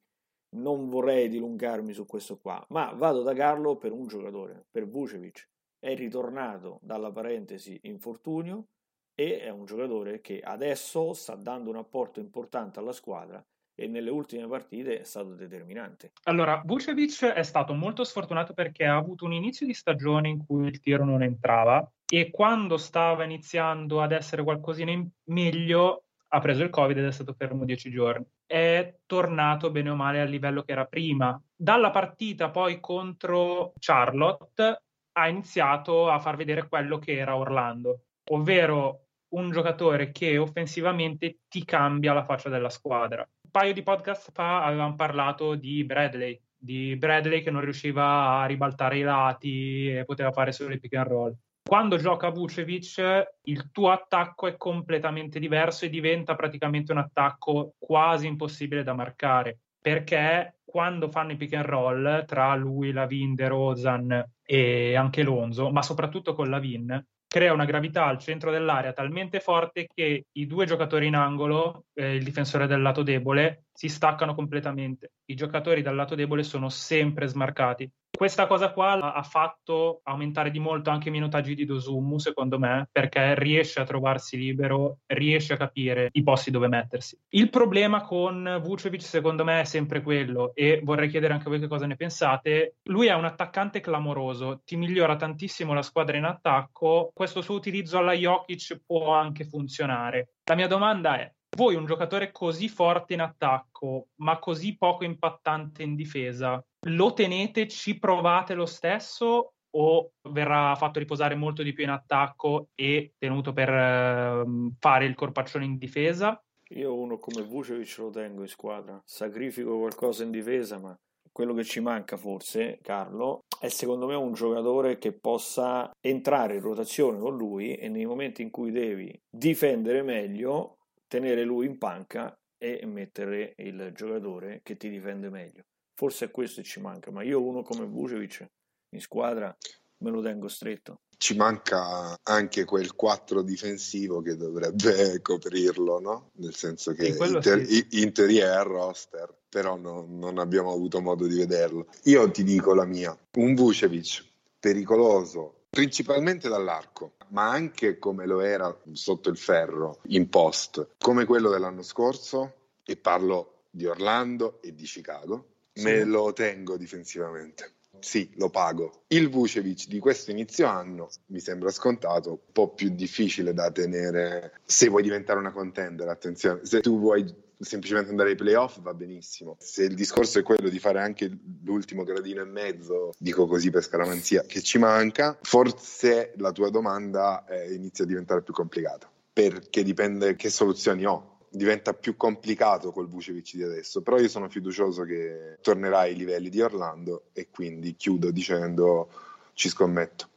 [0.55, 5.49] non vorrei dilungarmi su questo qua, ma vado da Carlo per un giocatore, per Vucevic.
[5.79, 8.67] È ritornato dalla parentesi infortunio
[9.15, 14.11] e è un giocatore che adesso sta dando un apporto importante alla squadra e nelle
[14.11, 16.11] ultime partite è stato determinante.
[16.25, 20.67] Allora, Vucevic è stato molto sfortunato perché ha avuto un inizio di stagione in cui
[20.67, 26.63] il tiro non entrava e quando stava iniziando ad essere qualcosina in meglio ha preso
[26.63, 28.25] il Covid ed è stato fermo dieci giorni.
[28.45, 31.41] È tornato bene o male al livello che era prima.
[31.53, 39.07] Dalla partita poi contro Charlotte ha iniziato a far vedere quello che era Orlando, ovvero
[39.33, 43.21] un giocatore che offensivamente ti cambia la faccia della squadra.
[43.21, 48.45] Un paio di podcast fa avevamo parlato di Bradley, di Bradley che non riusciva a
[48.45, 51.35] ribaltare i lati e poteva fare solo i pick and roll.
[51.71, 58.27] Quando gioca Vucevic, il tuo attacco è completamente diverso e diventa praticamente un attacco quasi
[58.27, 59.59] impossibile da marcare.
[59.79, 65.71] Perché quando fanno i pick and roll tra lui, Lavin, De Rozan e anche Lonzo,
[65.71, 70.65] ma soprattutto con Lavin, crea una gravità al centro dell'area talmente forte che i due
[70.65, 75.13] giocatori in angolo, eh, il difensore del lato debole, si staccano completamente.
[75.25, 77.91] I giocatori dal lato debole sono sempre smarcati
[78.21, 82.87] questa cosa qua ha fatto aumentare di molto anche i minutaggi di Dosumu, secondo me,
[82.91, 87.17] perché riesce a trovarsi libero, riesce a capire i posti dove mettersi.
[87.29, 91.59] Il problema con Vucevic, secondo me, è sempre quello, e vorrei chiedere anche a voi
[91.59, 92.75] che cosa ne pensate.
[92.83, 97.97] Lui è un attaccante clamoroso, ti migliora tantissimo la squadra in attacco, questo suo utilizzo
[97.97, 100.33] alla Jokic può anche funzionare.
[100.43, 105.83] La mia domanda è, voi un giocatore così forte in attacco, ma così poco impattante
[105.83, 111.83] in difesa, lo tenete, ci provate lo stesso o verrà fatto riposare molto di più
[111.83, 116.41] in attacco e tenuto per uh, fare il corpaccione in difesa?
[116.69, 120.97] Io uno come Vucevic lo tengo in squadra, sacrifico qualcosa in difesa, ma
[121.31, 126.61] quello che ci manca forse, Carlo, è secondo me un giocatore che possa entrare in
[126.61, 130.77] rotazione con lui e nei momenti in cui devi difendere meglio,
[131.11, 135.65] tenere lui in panca e mettere il giocatore che ti difende meglio.
[135.93, 138.47] Forse è questo che ci manca, ma io uno come Vucevic
[138.95, 139.53] in squadra
[139.97, 141.01] me lo tengo stretto.
[141.17, 146.31] Ci manca anche quel 4 difensivo che dovrebbe coprirlo, no?
[146.35, 147.85] Nel senso che in, ter- sì.
[148.01, 151.87] in, teoria è al roster, però no, non abbiamo avuto modo di vederlo.
[152.03, 154.23] Io ti dico la mia, un Vucevic
[154.57, 161.49] pericoloso, principalmente dall'arco, ma anche come lo era sotto il ferro in post, come quello
[161.49, 165.83] dell'anno scorso, e parlo di Orlando e di Chicago, sì.
[165.83, 167.75] me lo tengo difensivamente.
[167.99, 169.03] Sì, lo pago.
[169.07, 174.59] Il Vucevic di questo inizio anno mi sembra scontato, un po' più difficile da tenere
[174.65, 176.09] se vuoi diventare una contender.
[176.09, 177.23] Attenzione, se tu vuoi
[177.61, 179.55] semplicemente andare ai playoff va benissimo.
[179.59, 181.29] Se il discorso è quello di fare anche
[181.63, 187.45] l'ultimo gradino e mezzo, dico così per scaramanzia, che ci manca, forse la tua domanda
[187.45, 193.09] eh, inizia a diventare più complicata, perché dipende che soluzioni ho diventa più complicato col
[193.09, 197.95] Vucevic di adesso, però io sono fiducioso che tornerà ai livelli di Orlando e quindi
[197.95, 199.11] chiudo dicendo
[199.53, 200.29] ci scommetto.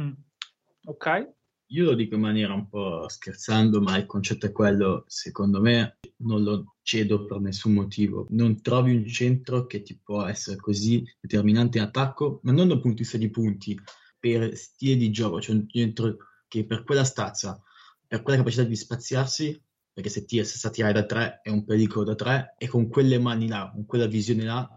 [0.00, 0.12] Mm.
[0.84, 1.32] Ok.
[1.72, 5.98] Io lo dico in maniera un po' scherzando, ma il concetto è quello, secondo me
[6.16, 8.26] non lo cedo per nessun motivo.
[8.30, 12.80] Non trovi un centro che ti può essere così determinante in attacco, ma non dal
[12.80, 13.78] punto di vista di punti,
[14.18, 16.16] per stile di gioco, cioè un centro
[16.48, 17.62] che per quella stazza,
[18.04, 21.64] per quella capacità di spaziarsi, perché se ti se sa tirare da tre è un
[21.64, 24.68] pericolo da tre, e con quelle mani là, con quella visione là,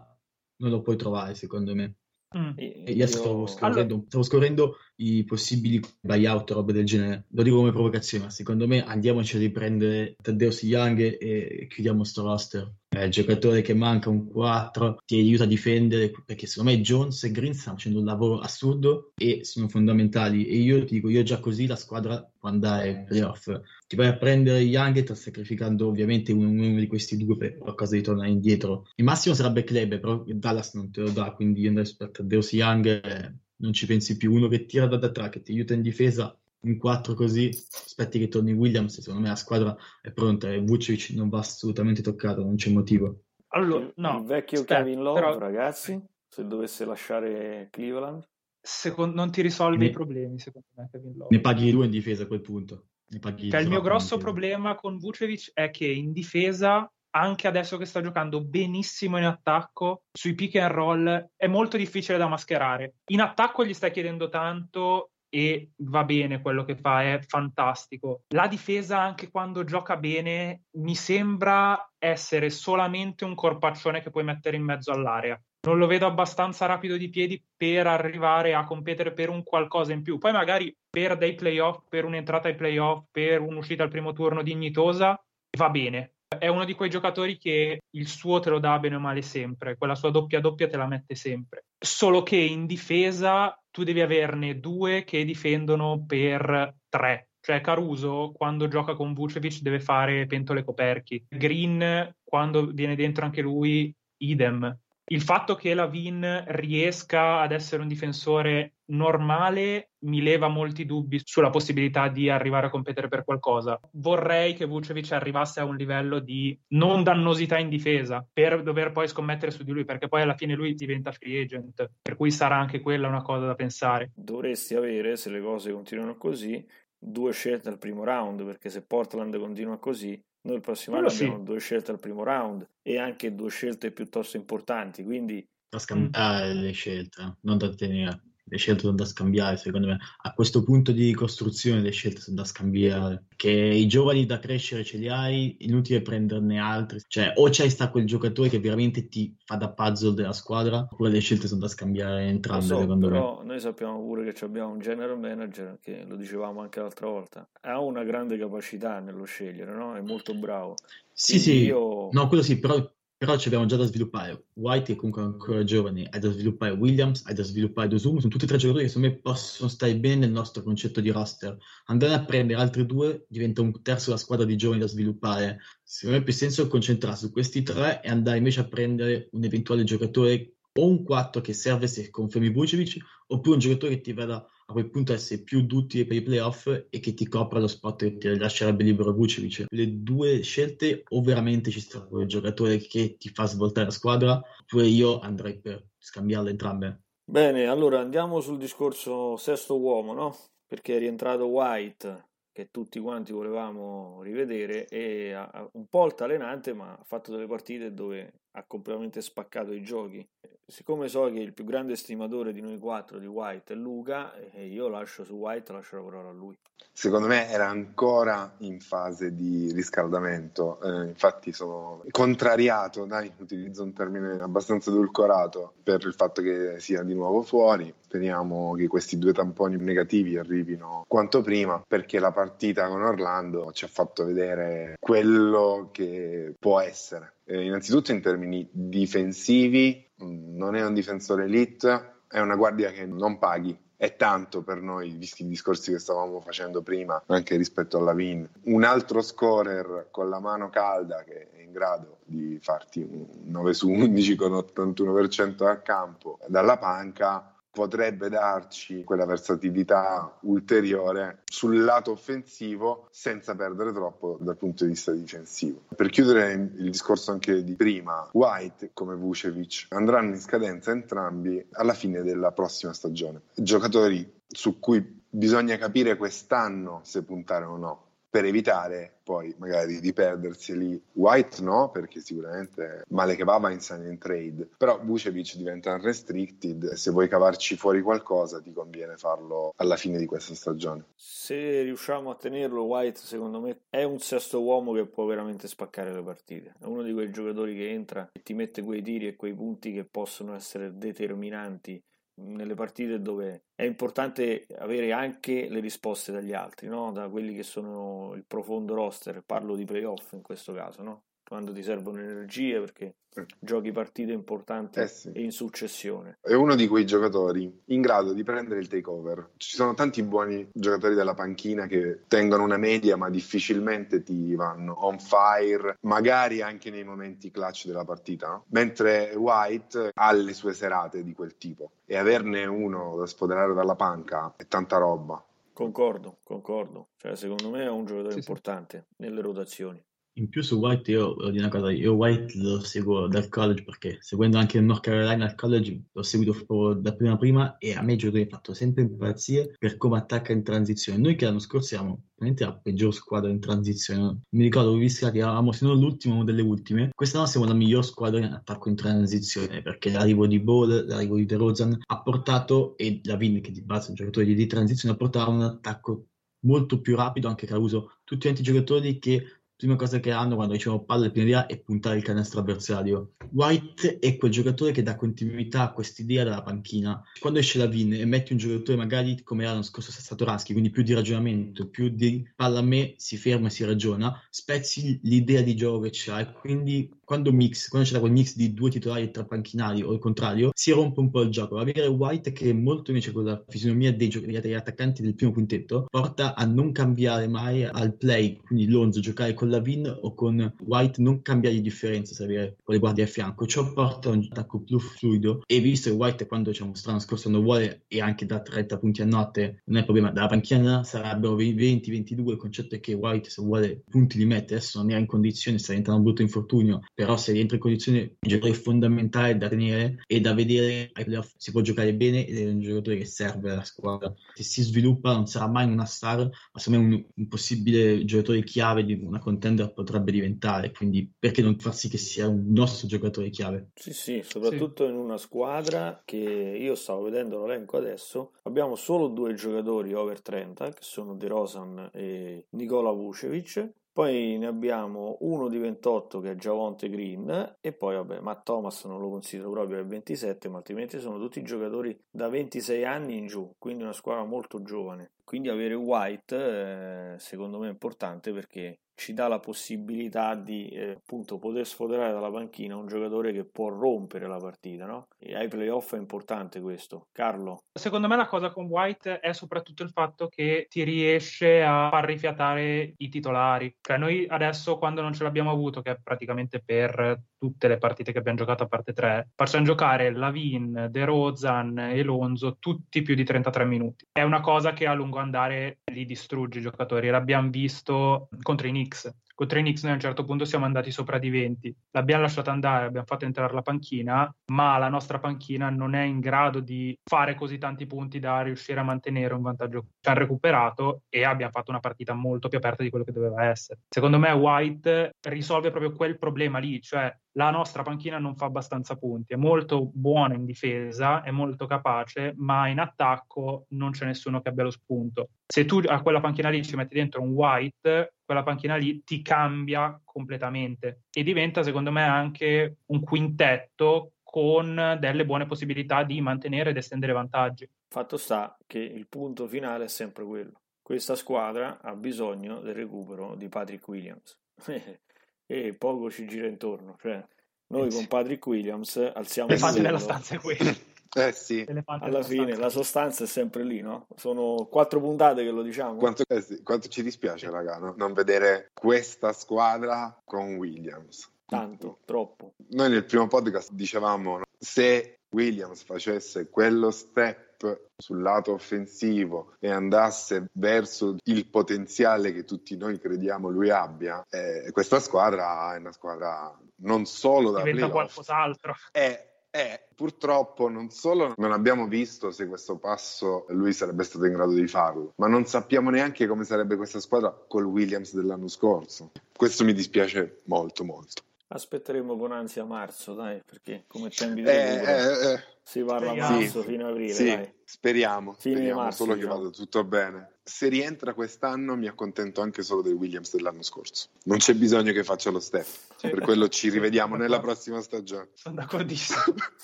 [0.58, 1.96] non lo puoi trovare, secondo me.
[2.36, 2.52] Mm.
[2.56, 4.04] E io, stavo scorrendo, allora...
[4.08, 7.26] stavo scorrendo, i possibili buyout o robe del genere.
[7.30, 12.02] Lo dico come provocazione, ma secondo me andiamoci a riprendere Taddeo Young e, e chiudiamo
[12.02, 16.80] sto roster eh, giocatore che manca un 4 ti aiuta a difendere perché secondo me
[16.80, 20.46] Jones e Green stanno facendo un lavoro assurdo e sono fondamentali.
[20.46, 23.50] E io ti dico io già così la squadra può andare ai playoff.
[23.86, 27.58] Ti vai a prendere Young e sta sacrificando ovviamente uno, uno, di questi due per
[27.58, 28.86] qualcosa di tornare indietro.
[28.96, 32.86] Il massimo sarebbe Klebe però Dallas non te lo dà quindi andare su Deus Young
[32.86, 34.32] eh, non ci pensi più.
[34.32, 38.18] Uno che tira da, da tre che ti aiuta in difesa in 4 così, aspetti
[38.18, 42.42] che torni Williams, secondo me la squadra è pronta e Vucevic non va assolutamente toccato,
[42.42, 43.20] non c'è motivo.
[43.48, 45.38] Allora, no, il vecchio aspetta, Kevin Love, però...
[45.38, 48.28] ragazzi, se dovesse lasciare Cleveland.
[48.60, 49.86] Secondo, non ti risolve ne...
[49.86, 51.34] i problemi, secondo me, Kevin Love.
[51.34, 52.86] Ne paghi due in difesa a quel punto.
[53.06, 58.00] Cioè, il mio grosso problema con Vucevic è che in difesa anche adesso che sta
[58.00, 62.96] giocando benissimo in attacco, sui pick and roll è molto difficile da mascherare.
[63.10, 68.22] In attacco gli stai chiedendo tanto e va bene quello che fa, è fantastico.
[68.28, 74.56] La difesa, anche quando gioca bene, mi sembra essere solamente un corpaccione che puoi mettere
[74.56, 75.36] in mezzo all'area.
[75.66, 80.02] Non lo vedo abbastanza rapido di piedi per arrivare a competere per un qualcosa in
[80.02, 80.18] più.
[80.18, 85.20] Poi magari per dei playoff, per un'entrata ai playoff, per un'uscita al primo turno dignitosa,
[85.58, 86.12] va bene.
[86.38, 89.76] È uno di quei giocatori che il suo te lo dà bene o male sempre,
[89.76, 91.64] quella sua doppia doppia te la mette sempre.
[91.76, 97.30] Solo che in difesa tu devi averne due che difendono per tre.
[97.40, 101.26] Cioè Caruso quando gioca con Vucevic deve fare pentole coperchi.
[101.28, 107.82] Green quando viene dentro anche lui idem il fatto che la Vin riesca ad essere
[107.82, 113.78] un difensore normale mi leva molti dubbi sulla possibilità di arrivare a competere per qualcosa.
[113.92, 119.08] Vorrei che Vucevic arrivasse a un livello di non dannosità in difesa per dover poi
[119.08, 122.56] scommettere su di lui, perché poi alla fine lui diventa free agent, per cui sarà
[122.56, 124.12] anche quella una cosa da pensare.
[124.14, 126.64] Dovresti avere, se le cose continuano così,
[126.98, 131.24] due scelte al primo round, perché se Portland continua così, noi il prossimo anno sì.
[131.24, 135.46] abbiamo due scelte al primo round e anche due scelte piuttosto importanti, quindi...
[135.68, 139.98] Da scambiare le scelte, non da tenere le scelte sono da scambiare, secondo me.
[140.22, 143.24] A questo punto di costruzione le scelte sono da scambiare.
[143.34, 147.00] Che i giovani da crescere ce li hai, inutile prenderne altri.
[147.06, 151.10] Cioè, o c'hai sta quel giocatore che veramente ti fa da puzzle della squadra, oppure
[151.10, 153.46] le scelte sono da scambiare entrambe, so, secondo però me.
[153.46, 157.80] noi sappiamo pure che abbiamo un general manager, che lo dicevamo anche l'altra volta, ha
[157.80, 159.94] una grande capacità nello scegliere, no?
[159.94, 160.74] È molto bravo.
[161.12, 162.08] Sì, Quindi sì, io...
[162.10, 162.76] no, quello sì, però
[163.24, 164.48] però ci abbiamo già da sviluppare.
[164.52, 168.44] White è comunque ancora giovane, hai da sviluppare Williams, hai da sviluppare Dosum, sono tutti
[168.44, 171.56] e tre giocatori che secondo me possono stare bene nel nostro concetto di roster.
[171.86, 175.60] Andare a prendere altri due diventa un terzo della squadra di giovani da sviluppare.
[175.82, 179.42] Secondo me ha più senso concentrarsi su questi tre e andare invece a prendere un
[179.42, 184.12] eventuale giocatore o un 4 che serve se confermi Vucevic, oppure un giocatore che ti
[184.12, 187.66] vada a quel punto essere più duttile per i playoff e che ti copra lo
[187.66, 189.66] spot che ti lascerebbe libero Vucevic.
[189.68, 194.42] Le due scelte o veramente ci sta quel giocatore che ti fa svoltare la squadra,
[194.60, 197.02] oppure io andrei per scambiarle entrambe.
[197.24, 200.36] Bene, allora andiamo sul discorso sesto uomo, no?
[200.66, 205.34] Perché è rientrato White, che tutti quanti volevamo rivedere, e
[205.72, 210.26] un po' altalenante, ma ha fatto delle partite dove ha completamente spaccato i giochi
[210.66, 214.66] siccome so che il più grande estimatore di noi quattro di White è Luca, e
[214.66, 216.56] io lascio su White, lascio la parola a lui.
[216.96, 223.92] Secondo me era ancora in fase di riscaldamento, eh, infatti sono contrariato, dai, utilizzo un
[223.92, 227.92] termine abbastanza edulcorato per il fatto che sia di nuovo fuori.
[228.00, 233.84] Speriamo che questi due tamponi negativi arrivino quanto prima, perché la partita con Orlando ci
[233.84, 237.32] ha fatto vedere quello che può essere.
[237.44, 243.06] Eh, innanzitutto in termini difensivi, mm, non è un difensore elite, è una guardia che
[243.06, 243.78] non paghi.
[243.96, 248.46] È tanto per noi, visti i discorsi che stavamo facendo prima, anche rispetto alla Vin.
[248.64, 253.72] Un altro scorer con la mano calda che è in grado di farti un 9
[253.72, 262.12] su 11 con 81% a campo dalla panca potrebbe darci quella versatilità ulteriore sul lato
[262.12, 265.82] offensivo senza perdere troppo dal punto di vista difensivo.
[265.94, 271.94] Per chiudere il discorso anche di prima, White come Vucevic andranno in scadenza entrambi alla
[271.94, 273.42] fine della prossima stagione.
[273.54, 278.03] Giocatori su cui bisogna capire quest'anno se puntare o no
[278.34, 281.00] per evitare poi magari di perdersi lì.
[281.12, 285.94] White no, perché sicuramente male che va va in sign and trade, però Vucevic diventa
[285.94, 291.04] unrestricted se vuoi cavarci fuori qualcosa ti conviene farlo alla fine di questa stagione.
[291.14, 296.12] Se riusciamo a tenerlo, White secondo me è un sesto uomo che può veramente spaccare
[296.12, 296.74] le partite.
[296.80, 299.92] È uno di quei giocatori che entra e ti mette quei tiri e quei punti
[299.92, 302.02] che possono essere determinanti
[302.36, 307.12] nelle partite dove è importante avere anche le risposte dagli altri, no?
[307.12, 311.22] da quelli che sono il profondo roster, parlo di playoff in questo caso, no?
[311.54, 313.14] Quando ti servono energie perché
[313.60, 315.30] giochi partite importanti Eh sì.
[315.32, 316.38] e in successione.
[316.40, 319.50] È uno di quei giocatori in grado di prendere il takeover.
[319.56, 324.94] Ci sono tanti buoni giocatori della panchina che tengono una media, ma difficilmente ti vanno
[325.04, 328.60] on fire, magari anche nei momenti clutch della partita.
[328.70, 333.94] Mentre White ha le sue serate di quel tipo e averne uno da spoderare dalla
[333.94, 335.40] panca è tanta roba.
[335.72, 337.08] Concordo, concordo.
[337.16, 338.48] Cioè, secondo me è un giocatore Sì, sì.
[338.48, 340.00] importante nelle rotazioni.
[340.36, 343.84] In più su White io voglio dire una cosa, io White lo seguo dal college
[343.84, 348.02] perché seguendo anche il North Carolina al college l'ho seguito da prima prima e a
[348.02, 351.20] me giocatore ha fatto sempre impazzire per come attacca in transizione.
[351.20, 354.40] Noi che l'anno scorso eravamo veramente la peggior squadra in transizione.
[354.50, 357.74] Mi ricordo che visto che eravamo se non l'ultima, una delle ultime, quest'anno siamo la
[357.74, 362.96] miglior squadra in attacco in transizione perché l'arrivo di Ball, l'arrivo di DeRozan ha portato,
[362.96, 366.26] e la Vin che di base è un giocatore di, transizione, ha portato un attacco
[366.64, 368.16] molto più rapido anche Caruso.
[368.24, 369.44] Tutti quanti i giocatori che
[369.84, 373.32] prima cosa che hanno quando ricevono palle prima là è puntare il canestro avversario.
[373.52, 377.22] White è quel giocatore che dà continuità a quest'idea dalla panchina.
[377.38, 381.02] Quando esce la Vin e metti un giocatore magari come l'anno scorso Satoransky, quindi più
[381.02, 385.76] di ragionamento, più di palla a me, si ferma e si ragiona, spezzi l'idea di
[385.76, 389.30] gioco che c'ha e quindi quando mix, quando c'è quel mix di due titolari e
[389.30, 391.78] tre panchinari o il contrario, si rompe un po' il gioco.
[391.78, 395.52] Avere White che è molto invece con la fisionomia dei, gioc- degli attaccanti del primo
[395.52, 400.34] quintetto porta a non cambiare mai al play, quindi Lonzo giocare con la Vin o
[400.34, 403.66] con White, non cambiare di differenza se avere le guardie a fianco.
[403.66, 407.10] Ciò porta a un attacco più fluido e visto che White quando ci ha mostrato
[407.10, 410.48] l'anno scorso non vuole e anche da 30 punti a notte non è problema, dalla
[410.48, 415.10] panchina sarebbero 20-22, il concetto è che White se vuole punti li mette, adesso non
[415.10, 418.74] era in condizione, sta diventando un brutto infortunio, però se rientra in condizione un giocatore
[418.74, 422.80] fondamentale da tenere e da vedere ai playoff si può giocare bene ed è un
[422.80, 424.32] giocatore che serve alla squadra.
[424.54, 428.62] Se si sviluppa non sarà mai una star, ma secondo me un, un possibile giocatore
[428.64, 433.06] chiave di una contender potrebbe diventare, quindi perché non far sì che sia un nostro
[433.06, 433.90] giocatore chiave?
[433.94, 439.54] Sì, sì, soprattutto in una squadra che io stavo vedendo l'elenco adesso, abbiamo solo due
[439.54, 443.92] giocatori over 30 che sono De Rosan e Nicola Vucevic.
[444.14, 449.04] Poi ne abbiamo uno di 28 che è Javonte Green e poi vabbè Matt Thomas
[449.06, 453.48] non lo considero proprio è 27 ma altrimenti sono tutti giocatori da 26 anni in
[453.48, 459.00] giù quindi una squadra molto giovane quindi avere White eh, secondo me è importante perché
[459.14, 463.88] ci dà la possibilità di eh, appunto poter sfoderare dalla panchina un giocatore che può
[463.88, 465.28] rompere la partita no?
[465.38, 470.02] e ai playoff è importante questo Carlo Secondo me la cosa con White è soprattutto
[470.02, 473.96] il fatto che ti riesce a far rifiatare i titolari.
[474.00, 478.30] Cioè noi adesso quando non ce l'abbiamo avuto, che è praticamente per tutte le partite
[478.30, 483.34] che abbiamo giocato a parte 3, facciamo giocare Lavin, De Rozan e Lonzo tutti più
[483.34, 484.26] di 33 minuti.
[484.30, 487.30] È una cosa che a lungo andare li distrugge i giocatori.
[487.30, 489.34] L'abbiamo visto contro i Knicks.
[489.56, 491.96] Contro i Knicks noi a un certo punto siamo andati sopra di 20.
[492.10, 496.40] L'abbiamo lasciata andare, abbiamo fatto entrare la panchina, ma la nostra panchina non è in
[496.40, 500.06] grado di fare così tanti punti da riuscire a mantenere un vantaggio.
[500.20, 503.64] Ci hanno recuperato e abbiamo fatto una partita molto più aperta di quello che doveva
[503.64, 504.00] essere.
[504.08, 509.16] Secondo me White risolve proprio quel problema lì, cioè la nostra panchina non fa abbastanza
[509.16, 514.60] punti, è molto buona in difesa, è molto capace, ma in attacco non c'è nessuno
[514.60, 515.50] che abbia lo spunto.
[515.66, 519.42] Se tu a quella panchina lì ci metti dentro un White, quella panchina lì ti
[519.42, 526.90] cambia completamente e diventa secondo me anche un quintetto con delle buone possibilità di mantenere
[526.90, 527.88] ed estendere vantaggi.
[528.08, 530.80] Fatto sta che il punto finale è sempre quello.
[531.02, 534.56] Questa squadra ha bisogno del recupero di Patrick Williams.
[535.66, 537.16] e poco ci gira intorno.
[537.20, 537.44] Cioè,
[537.88, 540.02] noi con Patrick Williams alziamo Le il livello.
[540.02, 540.94] della stanza è quella.
[541.34, 541.84] Eh sì.
[542.04, 544.28] Alla fine la sostanza è sempre lì, no?
[544.36, 546.16] Sono quattro puntate che lo diciamo.
[546.16, 548.14] Quanto, eh sì, quanto ci dispiace, raga, no?
[548.16, 551.50] non vedere questa squadra con Williams.
[551.66, 552.74] Tanto, troppo.
[552.90, 554.64] Noi nel primo podcast dicevamo no?
[554.78, 557.72] se Williams facesse quello step
[558.16, 564.90] sul lato offensivo e andasse verso il potenziale che tutti noi crediamo lui abbia, eh,
[564.92, 568.94] questa squadra è una squadra non solo da diventa playoff, qualcos'altro.
[569.10, 574.52] È, è, purtroppo non solo non abbiamo visto se questo passo lui sarebbe stato in
[574.52, 579.32] grado di farlo, ma non sappiamo neanche come sarebbe questa squadra col Williams dell'anno scorso.
[579.56, 581.42] Questo mi dispiace molto molto.
[581.66, 585.60] Aspetteremo con ansia marzo, dai, perché come tempi di Eh, eh, eh.
[585.82, 586.40] si parla a Sì.
[586.40, 587.72] marzo fino a aprile, Sì, dai.
[587.82, 589.56] speriamo, Fine speriamo marzo, solo che diciamo.
[589.58, 590.52] vada tutto bene.
[590.66, 594.28] Se rientra quest'anno mi accontento anche solo del Williams dell'anno scorso.
[594.44, 595.86] Non c'è bisogno che faccia lo step,
[596.20, 598.48] per quello ci rivediamo nella prossima stagione.
[598.54, 599.54] Sono d'accordissimo.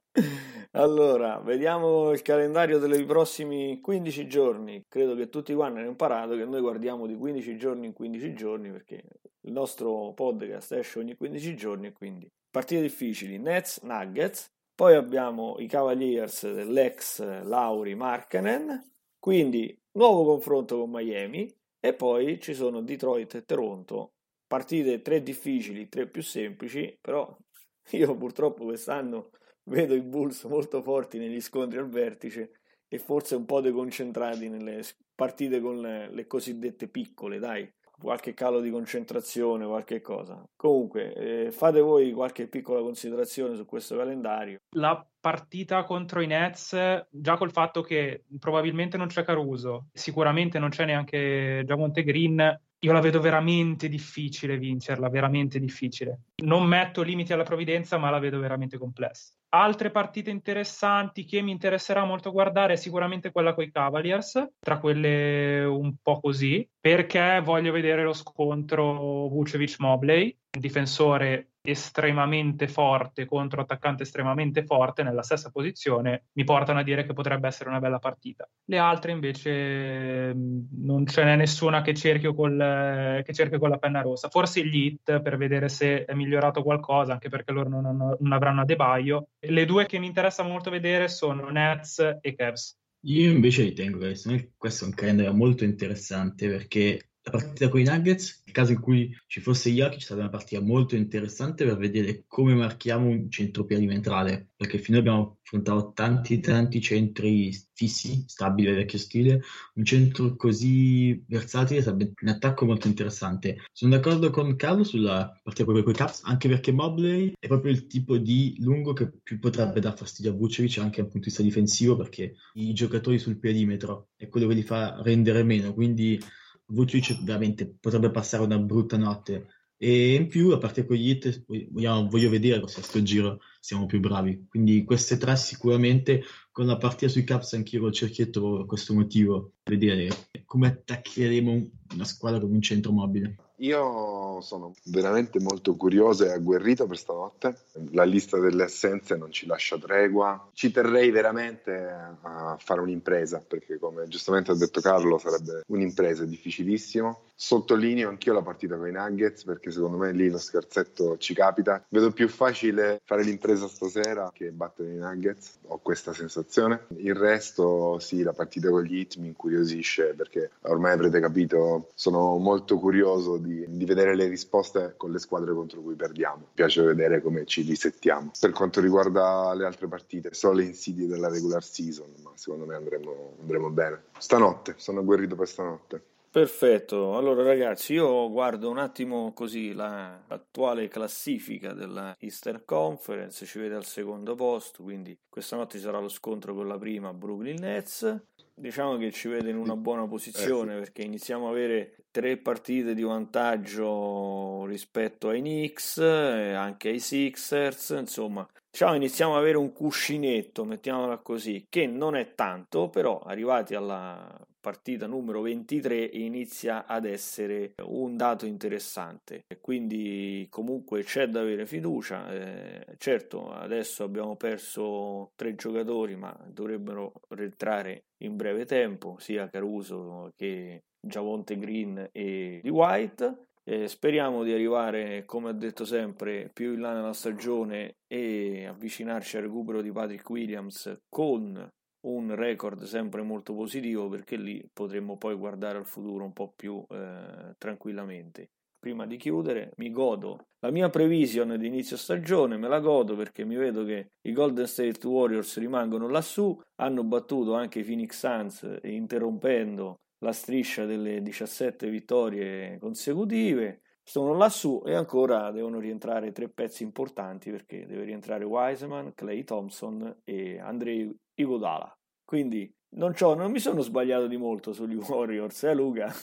[0.72, 4.86] Allora, vediamo il calendario dei prossimi 15 giorni.
[4.88, 8.72] Credo che tutti quanti hanno imparato che noi guardiamo di 15 giorni in 15 giorni
[8.72, 9.04] perché
[9.42, 15.68] il nostro podcast esce ogni 15 giorni, quindi partite difficili, Nets, Nuggets, poi abbiamo i
[15.68, 18.97] Cavaliers dell'ex Lauri Markkanen,
[19.28, 24.14] quindi nuovo confronto con Miami e poi ci sono Detroit e Toronto,
[24.48, 27.38] partite tre difficili, tre più semplici, però
[27.92, 29.32] io purtroppo quest'anno
[29.64, 34.82] vedo i Bulls molto forti negli scontri al vertice e forse un po' deconcentrati nelle
[35.14, 37.70] partite con le, le cosiddette piccole, dai,
[38.00, 40.44] qualche calo di concentrazione, qualche cosa.
[40.56, 44.60] Comunque, eh, fate voi qualche piccola considerazione su questo calendario.
[44.76, 50.70] La partita contro i Nets, già col fatto che probabilmente non c'è Caruso, sicuramente non
[50.70, 56.20] c'è neanche Giamonte Green, io la vedo veramente difficile vincerla, veramente difficile.
[56.44, 59.34] Non metto limiti alla provvidenza, ma la vedo veramente complessa.
[59.50, 64.78] Altre partite interessanti che mi interesserà molto guardare è sicuramente quella con i Cavaliers, tra
[64.78, 74.04] quelle un po' così, perché voglio vedere lo scontro Vucevic-Mobley, difensore estremamente forte contro attaccante
[74.04, 78.50] estremamente forte nella stessa posizione, mi portano a dire che potrebbe essere una bella partita.
[78.66, 83.78] Le altre invece mh, non ce n'è nessuna che cerchi col, che cerchi con la
[83.78, 84.30] penna rossa.
[84.30, 88.34] Forse gli hit per vedere se è migliorato qualcosa, anche perché loro non, hanno- non
[88.34, 89.30] avranno Adebayo.
[89.40, 92.78] Le due che mi interessa molto vedere sono Nets e Cavs.
[93.02, 97.84] Io invece ritengo che questo è un calendario molto interessante perché la partita con i
[97.84, 102.24] Nuggets, nel caso in cui ci fosse Jokic, sarebbe una partita molto interessante per vedere
[102.26, 108.98] come marchiamo un centro perimetrale, perché finora abbiamo affrontato tanti tanti centri fissi, stabili vecchio
[108.98, 109.42] stile,
[109.76, 113.58] un centro così versatile sarebbe un attacco molto interessante.
[113.72, 117.88] Sono d'accordo con Carlo sulla partita con i Caps, anche perché Mobley è proprio il
[117.88, 121.44] tipo di lungo che più potrebbe dar fastidio a Vucevic anche dal punto di vista
[121.44, 126.20] difensivo, perché i giocatori sul perimetro è quello che li fa rendere meno, quindi
[126.68, 129.48] Vucevic veramente potrebbe passare una brutta notte.
[129.80, 133.40] E in più, a parte con gli hit, vogliamo- voglio vedere se a sto giro
[133.60, 134.48] siamo più bravi.
[134.50, 140.10] Quindi queste tre sicuramente, con la partita sui Caps anch'io col cerchietto questo motivo, vedere
[140.46, 143.36] come attaccheremo una squadra con un centro mobile.
[143.60, 147.58] Io sono veramente molto curioso e agguerrito per stanotte.
[147.92, 150.50] La lista delle assenze non ci lascia tregua.
[150.54, 151.74] Ci terrei veramente
[152.22, 157.22] a fare un'impresa, perché come giustamente ha detto Carlo, sarebbe un'impresa difficilissimo.
[157.40, 161.86] Sottolineo anch'io la partita con i Nuggets, perché secondo me lì lo scherzetto ci capita.
[161.88, 166.88] Vedo più facile fare l'impresa stasera che battere i Nuggets, ho questa sensazione.
[166.98, 172.38] Il resto, sì, la partita con gli Heat mi incuriosisce, perché ormai avrete capito, sono
[172.38, 176.38] molto curioso di, di vedere le risposte con le squadre contro cui perdiamo.
[176.38, 178.32] Mi piace vedere come ci risettiamo.
[178.40, 182.74] Per quanto riguarda le altre partite, so le insidie della regular season, ma secondo me
[182.74, 184.06] andremo, andremo bene.
[184.18, 186.02] Stanotte, sono agguerrito per stanotte.
[186.30, 193.58] Perfetto, allora ragazzi io guardo un attimo così la- l'attuale classifica della Eastern Conference, ci
[193.58, 197.58] vede al secondo posto, quindi questa notte ci sarà lo scontro con la prima Brooklyn
[197.60, 198.24] Nets,
[198.54, 203.02] diciamo che ci vede in una buona posizione perché iniziamo a avere tre partite di
[203.04, 210.66] vantaggio rispetto ai Knicks, e anche ai Sixers, insomma diciamo iniziamo ad avere un cuscinetto,
[210.66, 214.38] mettiamola così, che non è tanto, però arrivati alla
[214.68, 219.46] partita numero 23 inizia ad essere un dato interessante.
[219.62, 222.30] Quindi comunque c'è da avere fiducia.
[222.30, 230.34] Eh, certo, adesso abbiamo perso tre giocatori, ma dovrebbero rientrare in breve tempo, sia Caruso
[230.36, 233.46] che Giavonte Green e di White.
[233.64, 239.38] Eh, speriamo di arrivare, come ho detto sempre, più in là nella stagione e avvicinarci
[239.38, 241.70] al recupero di Patrick Williams con
[242.02, 246.84] un record sempre molto positivo perché lì potremmo poi guardare al futuro un po' più
[246.90, 248.50] eh, tranquillamente.
[248.80, 253.44] Prima di chiudere, mi godo la mia previsione di inizio stagione, me la godo perché
[253.44, 258.80] mi vedo che i Golden State Warriors rimangono lassù, hanno battuto anche i Phoenix Suns
[258.84, 263.82] interrompendo la striscia delle 17 vittorie consecutive.
[264.04, 270.22] Sono lassù e ancora devono rientrare tre pezzi importanti perché deve rientrare Wiseman, Clay Thompson
[270.24, 271.96] e Andrei Iguodala.
[272.24, 276.14] Quindi non, non, mi sono sbagliato di molto sugli Warriors, eh Luca?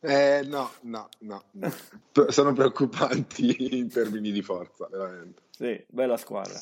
[0.00, 1.70] Eh, no, no, no, no.
[2.28, 5.42] sono preoccupanti in termini di forza, veramente.
[5.50, 6.58] Sì, bella squadra.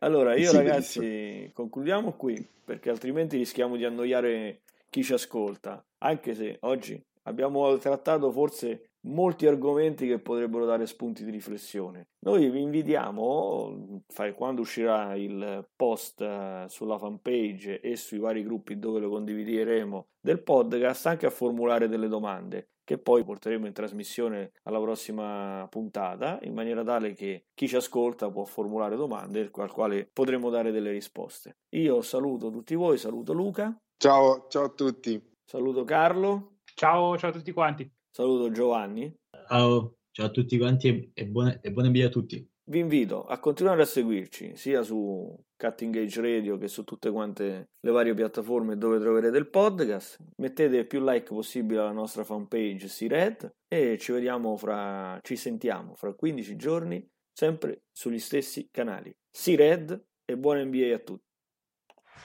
[0.00, 1.50] Allora, io sì, ragazzi, benissimo.
[1.54, 4.60] concludiamo qui, perché altrimenti rischiamo di annoiare
[4.90, 11.24] chi ci ascolta, anche se oggi abbiamo trattato forse molti argomenti che potrebbero dare spunti
[11.24, 12.08] di riflessione.
[12.20, 14.02] Noi vi invitiamo,
[14.34, 20.42] quando uscirà il post eh, sulla fanpage e sui vari gruppi dove lo condivideremo del
[20.42, 26.52] podcast, anche a formulare delle domande che poi porteremo in trasmissione alla prossima puntata, in
[26.52, 31.56] maniera tale che chi ci ascolta può formulare domande al quale potremo dare delle risposte.
[31.70, 33.74] Io saluto tutti voi, saluto Luca.
[33.96, 35.18] Ciao, ciao a tutti.
[35.44, 36.58] Saluto Carlo.
[36.74, 37.90] Ciao, ciao a tutti quanti.
[38.16, 39.12] Saluto Giovanni.
[39.48, 42.48] Ciao, ciao a tutti quanti e buone, e buone via a tutti.
[42.70, 47.70] Vi invito a continuare a seguirci sia su Cutting Age Radio che su tutte quante
[47.80, 50.18] le varie piattaforme dove troverete il podcast.
[50.36, 56.14] Mettete più like possibile alla nostra fanpage C-Red e ci vediamo fra ci sentiamo fra
[56.14, 59.12] 15 giorni sempre sugli stessi canali.
[59.32, 61.33] C-Red e buona NBA a tutti.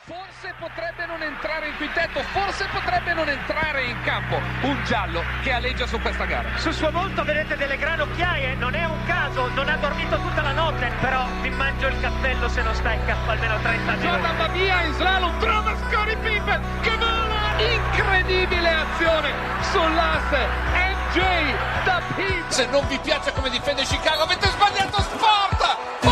[0.05, 4.39] Forse potrebbe non entrare in quintetto, forse potrebbe non entrare in campo.
[4.61, 6.57] Un giallo che aleggia su questa gara.
[6.57, 10.41] Sul suo volto vedete delle grane occhiaie, non è un caso, non ha dormito tutta
[10.41, 14.07] la notte, però mi mangio il cappello se non sta in campo almeno 30 minuti.
[14.07, 17.59] Jordan va via in slalom, trova Scottie Pippen che vola!
[17.59, 19.31] Incredibile azione
[19.61, 20.47] sull'asse.
[20.73, 22.43] MJ da Pippen.
[22.47, 26.08] Se non vi piace come difende Chicago avete sbagliato sport!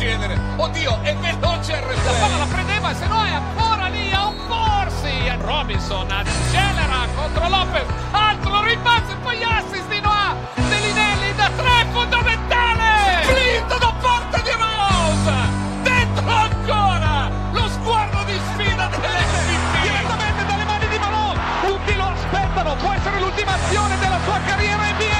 [0.00, 0.40] Genere.
[0.56, 2.04] Oddio, è veloce il replay.
[2.04, 5.30] La palla la prendeva, se no è ancora lì a opporsi.
[5.42, 7.86] Robinson accelera contro Lopez.
[8.10, 10.34] Altro rimbalzo e poi assist di Noah.
[10.54, 13.24] Delinelli da tre, fondamentale.
[13.28, 15.36] Flint da parte di Rose.
[15.82, 17.30] Dentro ancora.
[17.52, 19.82] Lo sguardo di sfida dell'MVP.
[19.82, 21.40] Direttamente dalle mani di Malone.
[21.60, 22.74] Tutti lo aspettano.
[22.76, 25.19] Può essere l'ultima azione della sua carriera NBA.